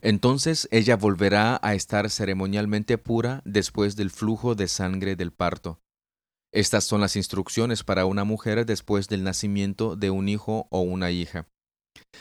Entonces 0.00 0.68
ella 0.70 0.96
volverá 0.96 1.58
a 1.62 1.74
estar 1.74 2.10
ceremonialmente 2.10 2.98
pura 2.98 3.42
después 3.44 3.96
del 3.96 4.10
flujo 4.10 4.54
de 4.54 4.68
sangre 4.68 5.16
del 5.16 5.32
parto. 5.32 5.80
Estas 6.52 6.84
son 6.84 7.00
las 7.00 7.16
instrucciones 7.16 7.84
para 7.84 8.06
una 8.06 8.24
mujer 8.24 8.64
después 8.64 9.08
del 9.08 9.22
nacimiento 9.22 9.96
de 9.96 10.10
un 10.10 10.28
hijo 10.28 10.66
o 10.70 10.80
una 10.80 11.10
hija. 11.10 11.46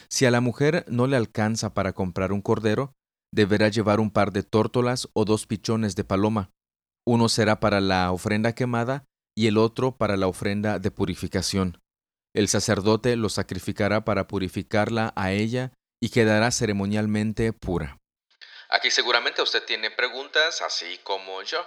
Si 0.09 0.25
a 0.25 0.31
la 0.31 0.41
mujer 0.41 0.85
no 0.87 1.07
le 1.07 1.17
alcanza 1.17 1.73
para 1.73 1.93
comprar 1.93 2.31
un 2.31 2.41
cordero, 2.41 2.93
deberá 3.33 3.69
llevar 3.69 3.99
un 3.99 4.11
par 4.11 4.31
de 4.31 4.43
tórtolas 4.43 5.09
o 5.13 5.25
dos 5.25 5.47
pichones 5.47 5.95
de 5.95 6.03
paloma. 6.03 6.49
Uno 7.05 7.29
será 7.29 7.59
para 7.59 7.81
la 7.81 8.11
ofrenda 8.11 8.53
quemada 8.53 9.05
y 9.35 9.47
el 9.47 9.57
otro 9.57 9.97
para 9.97 10.17
la 10.17 10.27
ofrenda 10.27 10.79
de 10.79 10.91
purificación. 10.91 11.79
El 12.33 12.47
sacerdote 12.47 13.15
lo 13.15 13.29
sacrificará 13.29 14.03
para 14.05 14.27
purificarla 14.27 15.13
a 15.15 15.31
ella 15.31 15.71
y 16.01 16.09
quedará 16.09 16.51
ceremonialmente 16.51 17.53
pura. 17.53 17.97
Aquí 18.69 18.91
seguramente 18.91 19.41
usted 19.41 19.63
tiene 19.65 19.91
preguntas, 19.91 20.61
así 20.61 20.99
como 21.03 21.41
yo, 21.43 21.65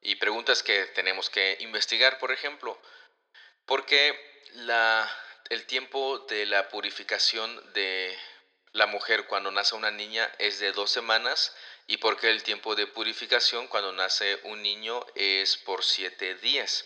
y 0.00 0.16
preguntas 0.16 0.62
que 0.62 0.86
tenemos 0.94 1.28
que 1.28 1.58
investigar, 1.60 2.18
por 2.18 2.32
ejemplo, 2.32 2.78
¿por 3.66 3.84
qué 3.84 4.14
la 4.54 5.08
el 5.50 5.66
tiempo 5.66 6.20
de 6.28 6.46
la 6.46 6.68
purificación 6.68 7.72
de 7.72 8.16
la 8.72 8.86
mujer 8.86 9.26
cuando 9.26 9.50
nace 9.50 9.74
una 9.74 9.90
niña 9.90 10.32
es 10.38 10.60
de 10.60 10.70
dos 10.70 10.92
semanas 10.92 11.52
y 11.88 11.96
porque 11.96 12.30
el 12.30 12.44
tiempo 12.44 12.76
de 12.76 12.86
purificación 12.86 13.66
cuando 13.66 13.90
nace 13.92 14.38
un 14.44 14.62
niño 14.62 15.04
es 15.16 15.56
por 15.56 15.82
siete 15.82 16.36
días. 16.36 16.84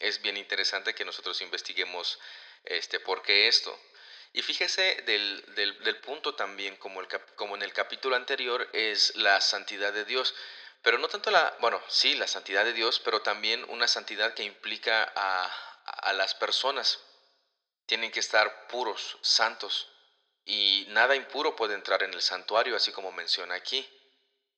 Es 0.00 0.20
bien 0.20 0.36
interesante 0.36 0.96
que 0.96 1.04
nosotros 1.04 1.40
investiguemos 1.42 2.18
este, 2.64 2.98
por 2.98 3.22
qué 3.22 3.46
esto. 3.46 3.78
Y 4.32 4.42
fíjese 4.42 5.02
del, 5.06 5.44
del, 5.54 5.96
punto 5.98 6.34
también, 6.34 6.74
como, 6.76 7.00
el, 7.02 7.06
como 7.36 7.54
en 7.54 7.62
el 7.62 7.72
capítulo 7.72 8.16
anterior, 8.16 8.68
es 8.72 9.14
la 9.14 9.40
santidad 9.40 9.92
de 9.92 10.04
Dios. 10.04 10.34
Pero 10.82 10.98
no 10.98 11.06
tanto 11.06 11.30
la, 11.30 11.56
bueno, 11.60 11.80
sí, 11.86 12.16
la 12.16 12.26
santidad 12.26 12.64
de 12.64 12.72
Dios, 12.72 12.98
pero 12.98 13.22
también 13.22 13.64
una 13.68 13.86
santidad 13.86 14.34
que 14.34 14.42
implica 14.42 15.12
a, 15.14 15.44
a 15.84 16.12
las 16.14 16.34
personas 16.34 16.98
tienen 17.86 18.10
que 18.10 18.20
estar 18.20 18.66
puros, 18.68 19.18
santos, 19.22 19.88
y 20.44 20.86
nada 20.88 21.14
impuro 21.14 21.54
puede 21.54 21.74
entrar 21.74 22.02
en 22.02 22.14
el 22.14 22.22
santuario, 22.22 22.76
así 22.76 22.92
como 22.92 23.12
menciona 23.12 23.54
aquí. 23.54 23.88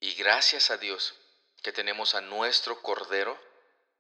Y 0.00 0.14
gracias 0.14 0.71
a 0.71 0.76
Dios 0.78 1.14
que 1.62 1.73
tenemos 1.73 2.14
a 2.14 2.21
nuestro 2.21 2.81
Cordero, 2.83 3.38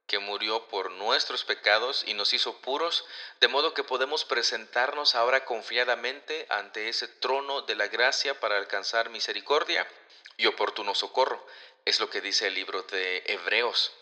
que 0.06 0.18
murió 0.18 0.68
por 0.68 0.90
nuestros 0.90 1.44
pecados 1.44 2.04
y 2.06 2.14
nos 2.14 2.34
hizo 2.34 2.60
puros, 2.60 3.04
de 3.40 3.48
modo 3.48 3.72
que 3.72 3.84
podemos 3.84 4.24
presentarnos 4.24 5.14
ahora 5.14 5.44
confiadamente 5.46 6.46
ante 6.50 6.88
ese 6.88 7.08
trono 7.08 7.62
de 7.62 7.74
la 7.74 7.88
gracia 7.88 8.38
para 8.38 8.58
alcanzar 8.58 9.08
misericordia 9.08 9.88
y 10.36 10.46
oportuno 10.46 10.94
socorro. 10.94 11.46
Es 11.86 12.00
lo 12.00 12.10
que 12.10 12.20
dice 12.20 12.48
el 12.48 12.54
libro 12.54 12.82
de 12.82 13.24
Hebreos. 13.26 13.92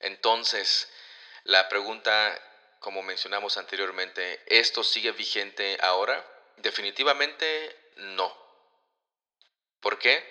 Entonces, 0.00 0.90
la 1.44 1.68
pregunta 1.68 2.40
como 2.84 3.02
mencionamos 3.02 3.56
anteriormente, 3.56 4.42
¿esto 4.44 4.84
sigue 4.84 5.12
vigente 5.12 5.78
ahora? 5.80 6.22
Definitivamente 6.58 7.90
no. 7.96 8.30
¿Por 9.80 9.98
qué? 9.98 10.22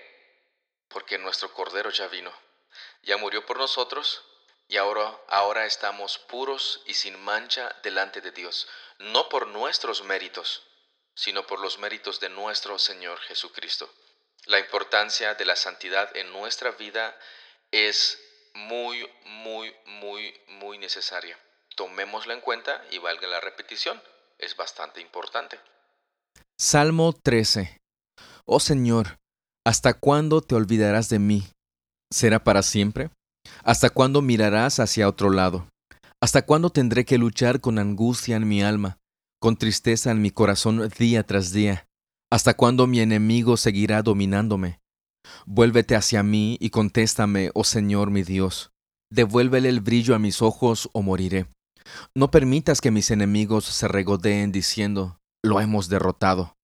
Porque 0.88 1.18
nuestro 1.18 1.52
Cordero 1.52 1.90
ya 1.90 2.08
vino, 2.10 2.32
ya 3.02 3.18
murió 3.18 3.44
por 3.44 3.58
nosotros 3.58 4.24
y 4.68 4.78
ahora, 4.78 5.20
ahora 5.30 5.66
estamos 5.66 6.20
puros 6.20 6.84
y 6.86 6.94
sin 6.94 7.20
mancha 7.20 7.76
delante 7.82 8.22
de 8.22 8.30
Dios, 8.30 8.68
no 9.00 9.30
por 9.30 9.48
nuestros 9.48 10.04
méritos, 10.04 10.62
sino 11.16 11.48
por 11.48 11.60
los 11.60 11.80
méritos 11.80 12.20
de 12.20 12.30
nuestro 12.30 12.78
Señor 12.78 13.20
Jesucristo. 13.22 13.92
La 14.46 14.60
importancia 14.60 15.34
de 15.34 15.46
la 15.46 15.56
santidad 15.56 16.16
en 16.16 16.32
nuestra 16.32 16.70
vida 16.70 17.18
es 17.72 18.24
muy, 18.54 19.12
muy, 19.24 19.76
muy, 19.86 20.40
muy 20.50 20.78
necesaria 20.78 21.36
tomémosla 21.76 22.34
en 22.34 22.42
cuenta 22.42 22.82
y 22.92 23.00
valga 23.00 23.28
la 23.28 23.40
repetición, 23.40 24.02
es 24.40 24.56
bastante 24.56 25.02
importante. 25.02 25.60
Salmo 26.60 27.14
13. 27.14 27.80
Oh 28.46 28.60
Señor, 28.60 29.20
¿hasta 29.66 29.94
cuándo 29.94 30.42
te 30.42 30.56
olvidarás 30.56 31.10
de 31.10 31.20
mí? 31.20 31.44
¿Será 32.12 32.44
para 32.44 32.62
siempre? 32.62 33.10
¿Hasta 33.64 33.90
cuándo 33.90 34.22
mirarás 34.22 34.80
hacia 34.80 35.08
otro 35.08 35.30
lado? 35.30 35.68
¿Hasta 36.22 36.44
cuándo 36.44 36.70
tendré 36.70 37.06
que 37.06 37.18
luchar 37.18 37.60
con 37.60 37.80
angustia 37.80 38.36
en 38.36 38.48
mi 38.48 38.64
alma, 38.64 38.98
con 39.42 39.58
tristeza 39.58 40.12
en 40.12 40.22
mi 40.22 40.32
corazón 40.32 40.88
día 40.98 41.24
tras 41.24 41.52
día? 41.52 41.86
¿Hasta 42.32 42.54
cuándo 42.54 42.88
mi 42.88 43.00
enemigo 43.00 43.58
seguirá 43.58 44.02
dominándome? 44.02 44.80
Vuélvete 45.46 45.96
hacia 45.96 46.24
mí 46.24 46.58
y 46.60 46.70
contéstame, 46.70 47.52
oh 47.54 47.64
Señor 47.64 48.10
mi 48.10 48.24
Dios. 48.24 48.72
Devuélvele 49.12 49.70
el 49.70 49.82
brillo 49.82 50.16
a 50.16 50.20
mis 50.20 50.42
ojos 50.42 50.90
o 50.94 51.02
moriré. 51.02 51.46
No 52.16 52.32
permitas 52.32 52.82
que 52.82 52.92
mis 52.92 53.12
enemigos 53.12 53.66
se 53.66 53.88
regodeen 53.88 54.52
diciendo, 54.52 55.20
lo 55.44 55.60
hemos 55.60 55.90
derrotado. 55.90 56.56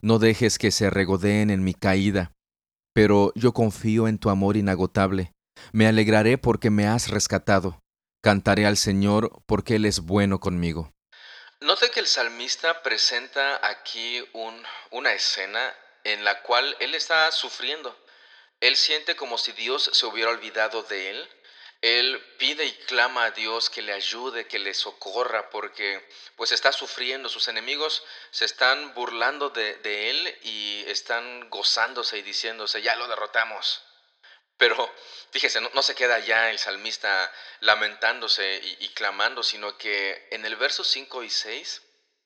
No 0.00 0.18
dejes 0.18 0.58
que 0.58 0.70
se 0.70 0.90
regodeen 0.90 1.50
en 1.50 1.64
mi 1.64 1.74
caída. 1.74 2.32
Pero 2.94 3.32
yo 3.34 3.52
confío 3.52 4.08
en 4.08 4.18
tu 4.18 4.30
amor 4.30 4.56
inagotable. 4.56 5.32
Me 5.72 5.86
alegraré 5.86 6.38
porque 6.38 6.70
me 6.70 6.86
has 6.86 7.08
rescatado. 7.08 7.80
Cantaré 8.22 8.66
al 8.66 8.76
Señor 8.76 9.42
porque 9.46 9.76
Él 9.76 9.84
es 9.84 10.00
bueno 10.00 10.40
conmigo. 10.40 10.92
Note 11.60 11.90
que 11.90 12.00
el 12.00 12.06
salmista 12.06 12.82
presenta 12.82 13.64
aquí 13.64 14.18
una 14.90 15.12
escena 15.12 15.72
en 16.04 16.24
la 16.24 16.42
cual 16.42 16.76
él 16.80 16.94
está 16.94 17.30
sufriendo. 17.30 17.96
Él 18.60 18.76
siente 18.76 19.14
como 19.14 19.38
si 19.38 19.52
Dios 19.52 19.90
se 19.92 20.06
hubiera 20.06 20.30
olvidado 20.30 20.82
de 20.82 21.10
él 21.10 21.28
él 21.82 22.24
pide 22.38 22.64
y 22.64 22.72
clama 22.86 23.24
a 23.24 23.30
Dios 23.32 23.68
que 23.68 23.82
le 23.82 23.92
ayude, 23.92 24.46
que 24.46 24.60
le 24.60 24.72
socorra, 24.72 25.50
porque 25.50 26.08
pues 26.36 26.52
está 26.52 26.70
sufriendo, 26.70 27.28
sus 27.28 27.48
enemigos 27.48 28.04
se 28.30 28.44
están 28.44 28.94
burlando 28.94 29.50
de, 29.50 30.10
él 30.10 30.38
y 30.42 30.84
están 30.86 31.50
gozándose 31.50 32.18
y 32.18 32.22
diciéndose, 32.22 32.82
ya 32.82 32.94
lo 32.94 33.08
derrotamos. 33.08 33.82
Pero 34.56 34.94
fíjese, 35.32 35.60
no, 35.60 35.82
se 35.82 35.96
queda 35.96 36.20
ya 36.20 36.50
el 36.50 36.60
salmista 36.60 37.32
lamentándose 37.58 38.60
y, 38.62 38.84
y 38.84 38.88
clamando, 38.90 39.42
sino 39.42 39.76
que 39.76 40.28
en 40.30 40.46
el 40.46 40.54
verso 40.54 40.84
5 40.84 41.24
y 41.24 41.30
6, 41.30 41.82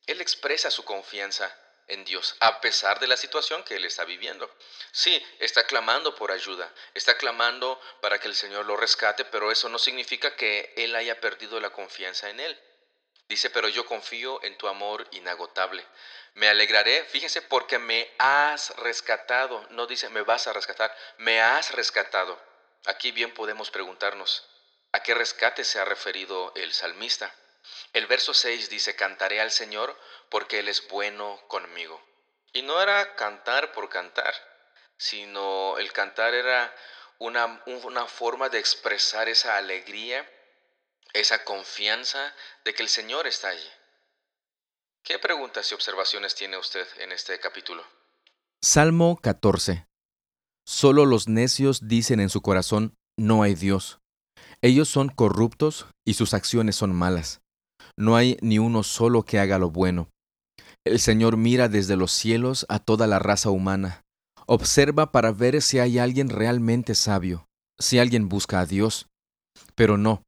él 0.06 0.20
expresa 0.20 0.70
su 0.70 0.84
confianza 0.84 1.50
en 1.88 2.04
Dios, 2.04 2.36
a 2.40 2.60
pesar 2.60 3.00
de 3.00 3.06
la 3.06 3.16
situación 3.16 3.62
que 3.62 3.76
él 3.76 3.84
está 3.84 4.04
viviendo. 4.04 4.50
Sí, 4.92 5.24
está 5.38 5.66
clamando 5.66 6.14
por 6.14 6.32
ayuda, 6.32 6.72
está 6.94 7.16
clamando 7.16 7.80
para 8.00 8.18
que 8.18 8.28
el 8.28 8.34
Señor 8.34 8.66
lo 8.66 8.76
rescate, 8.76 9.24
pero 9.24 9.50
eso 9.52 9.68
no 9.68 9.78
significa 9.78 10.36
que 10.36 10.72
él 10.76 10.94
haya 10.96 11.20
perdido 11.20 11.60
la 11.60 11.70
confianza 11.70 12.30
en 12.30 12.40
él. 12.40 12.60
Dice, 13.28 13.50
pero 13.50 13.68
yo 13.68 13.86
confío 13.86 14.42
en 14.44 14.56
tu 14.56 14.68
amor 14.68 15.06
inagotable. 15.12 15.84
Me 16.34 16.48
alegraré, 16.48 17.04
fíjense, 17.04 17.42
porque 17.42 17.78
me 17.78 18.08
has 18.18 18.76
rescatado. 18.76 19.66
No 19.70 19.86
dice, 19.86 20.08
me 20.10 20.22
vas 20.22 20.46
a 20.46 20.52
rescatar, 20.52 20.96
me 21.18 21.40
has 21.40 21.72
rescatado. 21.72 22.40
Aquí 22.84 23.10
bien 23.10 23.34
podemos 23.34 23.70
preguntarnos, 23.70 24.48
¿a 24.92 25.02
qué 25.02 25.14
rescate 25.14 25.64
se 25.64 25.80
ha 25.80 25.84
referido 25.84 26.52
el 26.54 26.72
salmista? 26.72 27.34
El 27.92 28.06
verso 28.06 28.34
6 28.34 28.68
dice, 28.68 28.96
cantaré 28.96 29.40
al 29.40 29.50
Señor 29.50 29.98
porque 30.28 30.58
Él 30.58 30.68
es 30.68 30.86
bueno 30.88 31.40
conmigo. 31.48 32.00
Y 32.52 32.62
no 32.62 32.80
era 32.80 33.14
cantar 33.16 33.72
por 33.72 33.88
cantar, 33.88 34.34
sino 34.96 35.78
el 35.78 35.92
cantar 35.92 36.34
era 36.34 36.74
una, 37.18 37.62
una 37.66 38.06
forma 38.06 38.48
de 38.48 38.58
expresar 38.58 39.28
esa 39.28 39.56
alegría, 39.56 40.28
esa 41.12 41.44
confianza 41.44 42.34
de 42.64 42.74
que 42.74 42.82
el 42.82 42.88
Señor 42.88 43.26
está 43.26 43.48
allí. 43.48 43.70
¿Qué 45.02 45.18
preguntas 45.18 45.70
y 45.70 45.74
observaciones 45.74 46.34
tiene 46.34 46.58
usted 46.58 46.86
en 46.98 47.12
este 47.12 47.38
capítulo? 47.38 47.84
Salmo 48.60 49.18
14. 49.22 49.86
Solo 50.66 51.06
los 51.06 51.28
necios 51.28 51.86
dicen 51.86 52.18
en 52.18 52.28
su 52.28 52.42
corazón, 52.42 52.96
no 53.16 53.42
hay 53.42 53.54
Dios. 53.54 54.00
Ellos 54.62 54.88
son 54.88 55.08
corruptos 55.08 55.86
y 56.04 56.14
sus 56.14 56.34
acciones 56.34 56.74
son 56.74 56.92
malas. 56.92 57.40
No 57.98 58.16
hay 58.16 58.36
ni 58.42 58.58
uno 58.58 58.82
solo 58.82 59.24
que 59.24 59.38
haga 59.38 59.58
lo 59.58 59.70
bueno. 59.70 60.10
El 60.84 61.00
Señor 61.00 61.36
mira 61.36 61.68
desde 61.68 61.96
los 61.96 62.12
cielos 62.12 62.66
a 62.68 62.78
toda 62.78 63.06
la 63.06 63.18
raza 63.18 63.50
humana. 63.50 64.04
Observa 64.46 65.10
para 65.10 65.32
ver 65.32 65.60
si 65.62 65.78
hay 65.78 65.98
alguien 65.98 66.28
realmente 66.28 66.94
sabio, 66.94 67.48
si 67.78 67.98
alguien 67.98 68.28
busca 68.28 68.60
a 68.60 68.66
Dios. 68.66 69.08
Pero 69.74 69.96
no, 69.96 70.22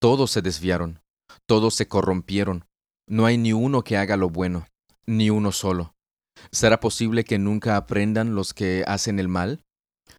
todos 0.00 0.30
se 0.30 0.40
desviaron, 0.40 1.00
todos 1.46 1.74
se 1.74 1.88
corrompieron. 1.88 2.64
No 3.08 3.26
hay 3.26 3.36
ni 3.36 3.52
uno 3.52 3.82
que 3.82 3.96
haga 3.96 4.16
lo 4.16 4.30
bueno, 4.30 4.66
ni 5.04 5.30
uno 5.30 5.52
solo. 5.52 5.92
¿Será 6.52 6.80
posible 6.80 7.24
que 7.24 7.38
nunca 7.38 7.76
aprendan 7.76 8.34
los 8.34 8.54
que 8.54 8.84
hacen 8.86 9.18
el 9.18 9.28
mal? 9.28 9.62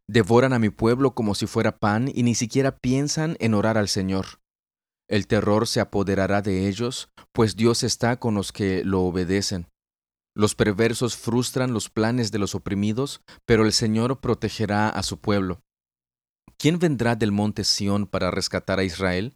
Devoran 0.07 0.53
a 0.53 0.59
mi 0.59 0.69
pueblo 0.69 1.15
como 1.15 1.35
si 1.35 1.47
fuera 1.47 1.77
pan 1.77 2.11
y 2.13 2.23
ni 2.23 2.35
siquiera 2.35 2.77
piensan 2.77 3.37
en 3.39 3.53
orar 3.53 3.77
al 3.77 3.87
Señor. 3.87 4.40
El 5.11 5.27
terror 5.27 5.67
se 5.67 5.81
apoderará 5.81 6.41
de 6.41 6.69
ellos, 6.69 7.09
pues 7.33 7.57
Dios 7.57 7.83
está 7.83 8.17
con 8.17 8.33
los 8.33 8.53
que 8.53 8.85
lo 8.85 9.01
obedecen. 9.01 9.67
Los 10.33 10.55
perversos 10.55 11.17
frustran 11.17 11.73
los 11.73 11.89
planes 11.89 12.31
de 12.31 12.39
los 12.39 12.55
oprimidos, 12.55 13.19
pero 13.45 13.65
el 13.65 13.73
Señor 13.73 14.21
protegerá 14.21 14.87
a 14.87 15.03
su 15.03 15.19
pueblo. 15.19 15.59
¿Quién 16.57 16.79
vendrá 16.79 17.15
del 17.15 17.33
monte 17.33 17.65
Sión 17.65 18.07
para 18.07 18.31
rescatar 18.31 18.79
a 18.79 18.85
Israel? 18.85 19.35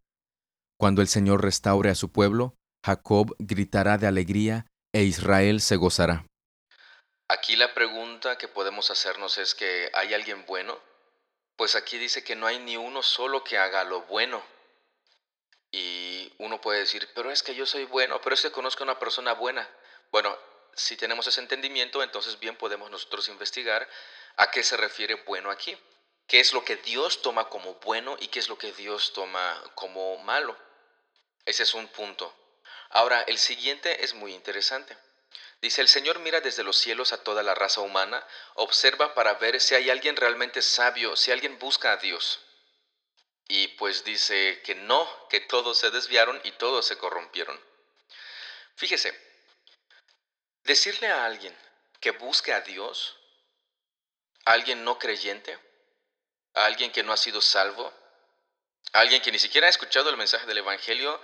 Cuando 0.79 1.01
el 1.01 1.10
Señor 1.10 1.44
restaure 1.44 1.89
a 1.89 1.96
su 1.96 2.10
pueblo, 2.10 2.55
Jacob 2.86 3.36
gritará 3.38 3.98
de 3.98 4.08
alegría 4.08 4.67
e 4.94 5.03
Israel 5.03 5.60
se 5.60 5.75
gozará. 5.75 6.25
Aquí 7.27 7.58
la 7.58 7.74
pregunta 7.74 8.38
que 8.38 8.48
podemos 8.48 8.91
hacernos 8.91 9.38
es 9.38 9.53
que 9.53 9.89
¿hay 9.94 10.13
alguien 10.13 10.46
bueno? 10.48 10.77
Pues 11.58 11.75
aquí 11.75 11.98
dice 11.98 12.24
que 12.24 12.38
no 12.38 12.48
hay 12.48 12.60
ni 12.60 12.77
uno 12.77 13.03
solo 13.03 13.44
que 13.44 13.58
haga 13.58 13.84
lo 13.84 14.04
bueno. 14.04 14.55
Y 15.71 16.34
uno 16.38 16.62
puede 16.62 16.80
decir, 16.80 17.10
pero 17.13 17.32
es 17.32 17.43
que 17.43 17.56
yo 17.56 17.65
soy 17.65 17.86
bueno, 17.86 18.21
pero 18.21 18.34
es 18.34 18.41
que 18.41 18.51
conozco 18.51 18.84
a 18.84 18.86
una 18.86 18.99
persona 18.99 19.34
buena. 19.34 19.69
Bueno, 20.12 20.38
si 20.73 20.97
tenemos 20.97 21.28
ese 21.28 21.41
entendimiento, 21.41 22.04
entonces 22.04 22.39
bien 22.39 22.58
podemos 22.58 22.89
nosotros 22.91 23.28
investigar 23.30 23.88
a 24.38 24.51
qué 24.51 24.63
se 24.63 24.78
refiere 24.78 25.15
bueno 25.23 25.51
aquí. 25.51 25.78
¿Qué 26.28 26.39
es 26.39 26.54
lo 26.54 26.65
que 26.65 26.75
Dios 26.78 27.21
toma 27.21 27.49
como 27.49 27.75
bueno 27.75 28.17
y 28.19 28.28
qué 28.30 28.39
es 28.39 28.49
lo 28.49 28.58
que 28.58 28.71
Dios 28.73 29.13
toma 29.13 29.62
como 29.75 30.17
malo? 30.19 30.58
Ese 31.45 31.63
es 31.63 31.73
un 31.73 31.88
punto. 31.88 32.34
Ahora, 32.89 33.21
el 33.21 33.38
siguiente 33.38 34.04
es 34.04 34.13
muy 34.13 34.34
interesante. 34.34 34.97
Dice, 35.62 35.82
el 35.82 35.88
Señor 35.88 36.19
mira 36.19 36.41
desde 36.41 36.63
los 36.63 36.78
cielos 36.78 37.13
a 37.13 37.23
toda 37.23 37.43
la 37.43 37.56
raza 37.56 37.82
humana, 37.82 38.25
observa 38.56 39.13
para 39.13 39.36
ver 39.36 39.62
si 39.62 39.75
hay 39.75 39.89
alguien 39.89 40.15
realmente 40.15 40.62
sabio, 40.62 41.15
si 41.15 41.32
alguien 41.32 41.60
busca 41.60 41.91
a 41.91 41.97
Dios. 41.97 42.44
Y 43.47 43.67
pues 43.69 44.03
dice 44.03 44.62
que 44.63 44.75
no, 44.75 45.27
que 45.29 45.39
todos 45.39 45.77
se 45.77 45.91
desviaron 45.91 46.39
y 46.43 46.51
todos 46.53 46.86
se 46.86 46.97
corrompieron. 46.97 47.60
Fíjese, 48.75 49.17
decirle 50.63 51.08
a 51.08 51.25
alguien 51.25 51.55
que 51.99 52.12
busque 52.12 52.53
a 52.53 52.62
Dios, 52.62 53.17
a 54.45 54.53
alguien 54.53 54.84
no 54.84 54.99
creyente, 54.99 55.58
a 56.53 56.65
alguien 56.65 56.91
que 56.91 57.03
no 57.03 57.13
ha 57.13 57.17
sido 57.17 57.41
salvo, 57.41 57.93
a 58.93 58.99
alguien 58.99 59.21
que 59.21 59.31
ni 59.31 59.39
siquiera 59.39 59.67
ha 59.67 59.69
escuchado 59.69 60.10
el 60.10 60.17
mensaje 60.17 60.45
del 60.45 60.60
Evangelio, 60.60 61.21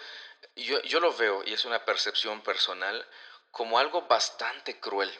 yo, 0.55 0.81
yo 0.84 0.99
lo 0.99 1.13
veo, 1.13 1.43
y 1.45 1.53
es 1.53 1.65
una 1.65 1.86
percepción 1.86 2.41
personal, 2.41 3.07
como 3.51 3.79
algo 3.79 4.03
bastante 4.03 4.79
cruel. 4.79 5.12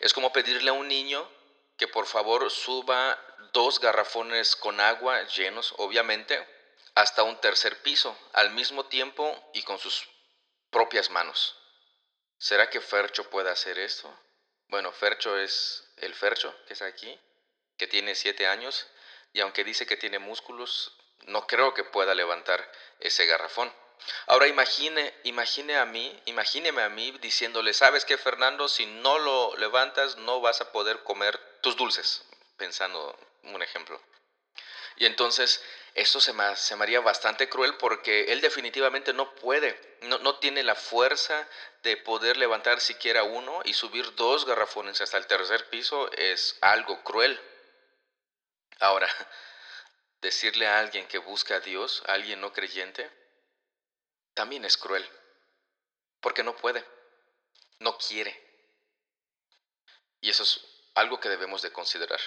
Es 0.00 0.12
como 0.12 0.32
pedirle 0.32 0.70
a 0.70 0.74
un 0.74 0.88
niño 0.88 1.28
que 1.76 1.88
por 1.88 2.06
favor 2.06 2.50
suba 2.50 3.18
dos 3.52 3.80
garrafones 3.80 4.56
con 4.56 4.80
agua 4.80 5.22
llenos, 5.28 5.74
obviamente, 5.78 6.46
hasta 6.94 7.22
un 7.22 7.40
tercer 7.40 7.82
piso, 7.82 8.16
al 8.32 8.50
mismo 8.50 8.86
tiempo 8.86 9.50
y 9.52 9.62
con 9.62 9.78
sus 9.78 10.08
propias 10.70 11.10
manos. 11.10 11.56
¿Será 12.38 12.70
que 12.70 12.80
Fercho 12.80 13.28
puede 13.30 13.50
hacer 13.50 13.78
esto? 13.78 14.12
Bueno, 14.68 14.92
Fercho 14.92 15.38
es 15.38 15.84
el 15.98 16.14
Fercho, 16.14 16.54
que 16.66 16.74
es 16.74 16.82
aquí, 16.82 17.18
que 17.76 17.86
tiene 17.86 18.14
siete 18.14 18.46
años, 18.46 18.86
y 19.32 19.40
aunque 19.40 19.64
dice 19.64 19.86
que 19.86 19.96
tiene 19.96 20.18
músculos, 20.18 20.92
no 21.26 21.46
creo 21.46 21.74
que 21.74 21.84
pueda 21.84 22.14
levantar 22.14 22.70
ese 23.00 23.26
garrafón. 23.26 23.72
Ahora 24.26 24.46
imagine, 24.46 25.14
imagine 25.24 25.76
a 25.76 25.84
mí, 25.84 26.20
imagíneme 26.26 26.82
a 26.82 26.88
mí 26.88 27.12
diciéndole, 27.20 27.72
¿sabes 27.72 28.04
qué, 28.04 28.18
Fernando? 28.18 28.68
Si 28.68 28.86
no 28.86 29.18
lo 29.18 29.56
levantas, 29.56 30.16
no 30.18 30.40
vas 30.40 30.60
a 30.60 30.72
poder 30.72 31.02
comer 31.02 31.40
tus 31.64 31.76
dulces, 31.76 32.22
pensando 32.58 33.18
un 33.42 33.62
ejemplo. 33.62 33.98
Y 34.96 35.06
entonces 35.06 35.64
eso 35.94 36.20
se 36.20 36.34
me, 36.34 36.54
se 36.56 36.74
haría 36.74 37.00
bastante 37.00 37.48
cruel 37.48 37.78
porque 37.78 38.32
él 38.32 38.42
definitivamente 38.42 39.14
no 39.14 39.34
puede, 39.34 39.98
no, 40.02 40.18
no 40.18 40.38
tiene 40.38 40.62
la 40.62 40.74
fuerza 40.74 41.48
de 41.82 41.96
poder 41.96 42.36
levantar 42.36 42.82
siquiera 42.82 43.22
uno 43.22 43.62
y 43.64 43.72
subir 43.72 44.14
dos 44.14 44.44
garrafones 44.44 45.00
hasta 45.00 45.16
el 45.16 45.26
tercer 45.26 45.70
piso 45.70 46.12
es 46.12 46.58
algo 46.60 47.02
cruel. 47.02 47.40
Ahora, 48.80 49.08
decirle 50.20 50.66
a 50.66 50.80
alguien 50.80 51.08
que 51.08 51.18
busca 51.18 51.56
a 51.56 51.60
Dios, 51.60 52.02
a 52.06 52.12
alguien 52.12 52.42
no 52.42 52.52
creyente, 52.52 53.10
también 54.34 54.66
es 54.66 54.76
cruel, 54.76 55.08
porque 56.20 56.42
no 56.42 56.54
puede, 56.56 56.84
no 57.78 57.96
quiere. 57.96 58.38
Y 60.20 60.28
eso 60.28 60.42
es 60.42 60.73
algo 60.94 61.20
que 61.20 61.28
debemos 61.28 61.62
de 61.62 61.72
considerar. 61.72 62.20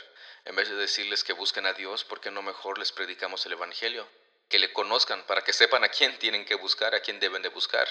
En 0.45 0.55
vez 0.55 0.69
de 0.69 0.75
decirles 0.75 1.23
que 1.23 1.33
busquen 1.33 1.65
a 1.65 1.73
Dios, 1.73 2.03
¿por 2.03 2.21
qué 2.21 2.31
no 2.31 2.41
mejor 2.41 2.77
les 2.77 2.91
predicamos 2.91 3.45
el 3.45 3.53
Evangelio? 3.53 4.07
Que 4.49 4.59
le 4.59 4.73
conozcan 4.73 5.25
para 5.25 5.43
que 5.43 5.53
sepan 5.53 5.83
a 5.83 5.89
quién 5.89 6.17
tienen 6.19 6.45
que 6.45 6.55
buscar, 6.55 6.93
a 6.93 7.01
quién 7.01 7.19
deben 7.19 7.41
de 7.41 7.49
buscar. 7.49 7.87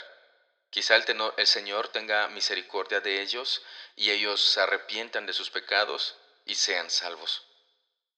Quizá 0.70 0.96
el, 0.96 1.04
el 1.36 1.46
Señor 1.46 1.88
tenga 1.88 2.28
misericordia 2.28 3.00
de 3.00 3.22
ellos 3.22 3.62
y 3.94 4.10
ellos 4.10 4.42
se 4.42 4.60
arrepientan 4.60 5.26
de 5.26 5.32
sus 5.32 5.50
pecados 5.50 6.16
y 6.44 6.54
sean 6.54 6.90
salvos. 6.90 7.46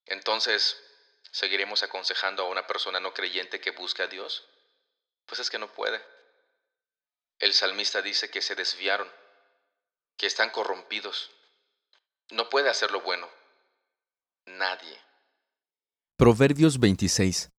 Entonces, 0.05 0.81
¿seguiremos 1.31 1.83
aconsejando 1.83 2.43
a 2.43 2.49
una 2.49 2.67
persona 2.67 2.99
no 2.99 3.13
creyente 3.13 3.61
que 3.61 3.71
busque 3.71 4.03
a 4.03 4.07
Dios? 4.07 4.45
Pues 5.25 5.39
es 5.39 5.49
que 5.49 5.59
no 5.59 5.71
puede. 5.71 6.03
El 7.37 7.53
salmista 7.53 8.01
dice 8.01 8.29
que 8.29 8.41
se 8.41 8.55
desviaron, 8.55 9.09
que 10.17 10.27
están 10.27 10.49
corrompidos. 10.49 11.31
No 12.31 12.47
puede 12.49 12.69
hacer 12.69 12.91
lo 12.91 13.01
bueno. 13.01 13.25
Nadie. 14.45 14.95
Proverbios 16.17 16.79
26. 16.79 17.49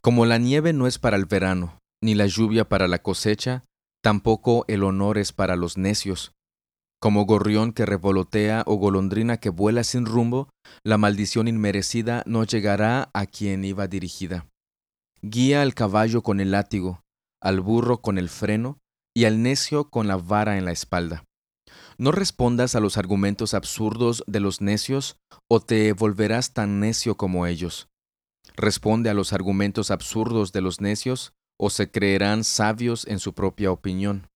Como 0.00 0.24
la 0.24 0.38
nieve 0.38 0.72
no 0.72 0.86
es 0.86 0.98
para 0.98 1.16
el 1.16 1.26
verano, 1.26 1.78
ni 2.02 2.14
la 2.14 2.26
lluvia 2.26 2.68
para 2.68 2.88
la 2.88 3.02
cosecha, 3.02 3.64
tampoco 4.02 4.64
el 4.68 4.84
honor 4.84 5.18
es 5.18 5.32
para 5.32 5.56
los 5.56 5.76
necios. 5.76 6.32
Como 7.00 7.26
gorrión 7.26 7.72
que 7.72 7.86
revolotea 7.86 8.64
o 8.66 8.76
golondrina 8.76 9.36
que 9.36 9.50
vuela 9.50 9.84
sin 9.84 10.06
rumbo, 10.06 10.48
la 10.84 10.96
maldición 10.96 11.46
inmerecida 11.46 12.22
no 12.26 12.44
llegará 12.44 13.10
a 13.12 13.26
quien 13.26 13.64
iba 13.64 13.88
dirigida. 13.88 14.46
Guía 15.20 15.62
al 15.62 15.74
caballo 15.74 16.22
con 16.22 16.40
el 16.40 16.52
látigo, 16.52 17.02
al 17.40 17.60
burro 17.60 18.00
con 18.00 18.18
el 18.18 18.28
freno 18.28 18.78
y 19.14 19.26
al 19.26 19.42
necio 19.42 19.90
con 19.90 20.08
la 20.08 20.16
vara 20.16 20.56
en 20.56 20.64
la 20.64 20.72
espalda. 20.72 21.24
No 22.00 22.12
respondas 22.12 22.76
a 22.76 22.80
los 22.80 22.96
argumentos 22.96 23.54
absurdos 23.54 24.22
de 24.28 24.38
los 24.38 24.60
necios 24.60 25.18
o 25.48 25.58
te 25.60 25.92
volverás 25.92 26.52
tan 26.52 26.78
necio 26.78 27.16
como 27.16 27.46
ellos. 27.46 27.88
¿Responde 28.56 29.10
a 29.10 29.14
los 29.14 29.32
argumentos 29.32 29.90
absurdos 29.90 30.52
de 30.52 30.60
los 30.60 30.80
necios 30.80 31.32
o 31.58 31.70
se 31.70 31.90
creerán 31.90 32.44
sabios 32.44 33.04
en 33.08 33.18
su 33.18 33.34
propia 33.34 33.72
opinión? 33.72 34.28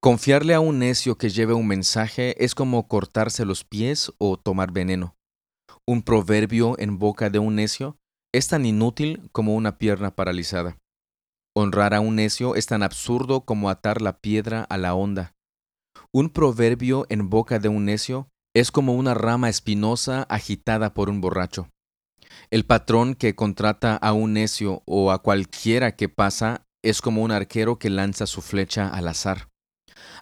Confiarle 0.00 0.54
a 0.54 0.60
un 0.60 0.80
necio 0.80 1.16
que 1.16 1.30
lleve 1.30 1.54
un 1.54 1.68
mensaje 1.68 2.44
es 2.44 2.56
como 2.56 2.88
cortarse 2.88 3.44
los 3.44 3.62
pies 3.62 4.12
o 4.18 4.36
tomar 4.36 4.72
veneno. 4.72 5.16
Un 5.86 6.02
proverbio 6.02 6.76
en 6.80 6.98
boca 6.98 7.30
de 7.30 7.38
un 7.38 7.54
necio 7.54 7.96
es 8.32 8.48
tan 8.48 8.66
inútil 8.66 9.28
como 9.30 9.54
una 9.54 9.78
pierna 9.78 10.16
paralizada. 10.16 10.78
Honrar 11.54 11.94
a 11.94 12.00
un 12.00 12.16
necio 12.16 12.56
es 12.56 12.66
tan 12.66 12.82
absurdo 12.82 13.42
como 13.42 13.70
atar 13.70 14.02
la 14.02 14.18
piedra 14.18 14.64
a 14.64 14.76
la 14.76 14.94
onda. 14.94 15.33
Un 16.14 16.30
proverbio 16.30 17.06
en 17.08 17.28
boca 17.28 17.58
de 17.58 17.68
un 17.68 17.86
necio 17.86 18.28
es 18.54 18.70
como 18.70 18.94
una 18.94 19.14
rama 19.14 19.48
espinosa 19.48 20.22
agitada 20.28 20.94
por 20.94 21.10
un 21.10 21.20
borracho. 21.20 21.70
El 22.52 22.64
patrón 22.64 23.16
que 23.16 23.34
contrata 23.34 23.96
a 23.96 24.12
un 24.12 24.34
necio 24.34 24.84
o 24.86 25.10
a 25.10 25.22
cualquiera 25.22 25.96
que 25.96 26.08
pasa 26.08 26.68
es 26.84 27.02
como 27.02 27.24
un 27.24 27.32
arquero 27.32 27.80
que 27.80 27.90
lanza 27.90 28.28
su 28.28 28.42
flecha 28.42 28.86
al 28.86 29.08
azar. 29.08 29.48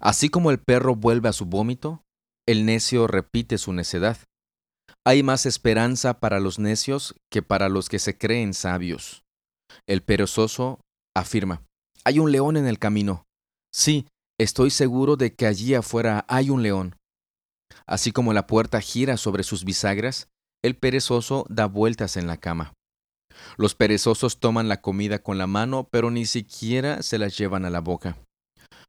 Así 0.01 0.31
como 0.31 0.51
el 0.51 0.61
perro 0.61 0.97
vuelve 0.97 1.29
a 1.29 1.35
su 1.35 1.45
vómito, 1.45 2.03
el 2.49 2.65
necio 2.65 3.07
repite 3.07 3.59
su 3.59 3.75
necedad. 3.75 4.17
Hay 5.05 5.23
más 5.23 5.45
esperanza 5.45 6.21
para 6.21 6.41
los 6.41 6.59
necios 6.59 7.15
que 7.31 7.43
para 7.43 7.69
los 7.69 7.91
que 7.91 7.99
se 7.99 8.17
creen 8.17 8.55
sabios. 8.55 9.25
El 9.87 10.03
perezoso 10.03 10.81
afirma, 11.15 11.67
hay 12.03 12.19
un 12.19 12.33
león 12.33 12.57
en 12.57 12.67
el 12.67 12.79
camino. 12.79 13.27
Sí, 13.75 14.07
estoy 14.43 14.71
seguro 14.71 15.17
de 15.17 15.35
que 15.35 15.47
allí 15.47 15.75
afuera 15.75 16.25
hay 16.29 16.51
un 16.51 16.63
león. 16.63 16.97
Así 17.87 18.13
como 18.13 18.33
la 18.33 18.47
puerta 18.47 18.81
gira 18.81 19.17
sobre 19.17 19.43
sus 19.43 19.65
bisagras, 19.65 20.29
el 20.63 20.77
perezoso 20.77 21.45
da 21.49 21.67
vueltas 21.67 22.17
en 22.17 22.27
la 22.27 22.37
cama. 22.37 22.75
Los 23.57 23.75
perezosos 23.75 24.39
toman 24.39 24.69
la 24.69 24.81
comida 24.81 25.21
con 25.21 25.39
la 25.39 25.47
mano, 25.47 25.89
pero 25.91 26.11
ni 26.11 26.27
siquiera 26.27 27.03
se 27.03 27.19
la 27.19 27.29
llevan 27.29 27.65
a 27.65 27.71
la 27.71 27.81
boca. 27.81 28.17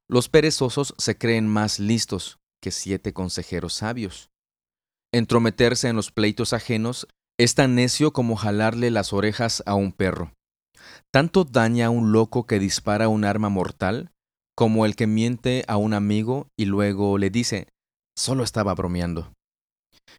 Los 0.10 0.30
perezosos 0.30 0.94
se 0.98 1.18
creen 1.18 1.48
más 1.48 1.80
listos 1.80 2.40
que 2.62 2.72
siete 2.72 3.14
consejeros 3.14 3.74
sabios. 3.74 4.30
Entrometerse 5.14 5.88
en 5.88 5.96
los 5.96 6.12
pleitos 6.12 6.54
ajenos 6.54 7.08
es 7.40 7.56
tan 7.56 7.76
necio 7.76 8.14
como 8.14 8.36
jalarle 8.36 8.92
las 8.92 9.14
orejas 9.14 9.64
a 9.66 9.76
un 9.76 9.92
perro. 9.92 10.34
Tanto 11.12 11.46
daña 11.46 11.88
a 11.88 11.90
un 11.90 12.12
loco 12.12 12.46
que 12.46 12.60
dispara 12.60 13.08
un 13.08 13.26
arma 13.26 13.50
mortal 13.50 14.13
como 14.56 14.86
el 14.86 14.96
que 14.96 15.08
miente 15.08 15.64
a 15.68 15.78
un 15.78 15.94
amigo 15.94 16.48
y 16.58 16.66
luego 16.66 17.18
le 17.18 17.30
dice, 17.30 17.68
solo 18.18 18.44
estaba 18.44 18.74
bromeando. 18.74 19.34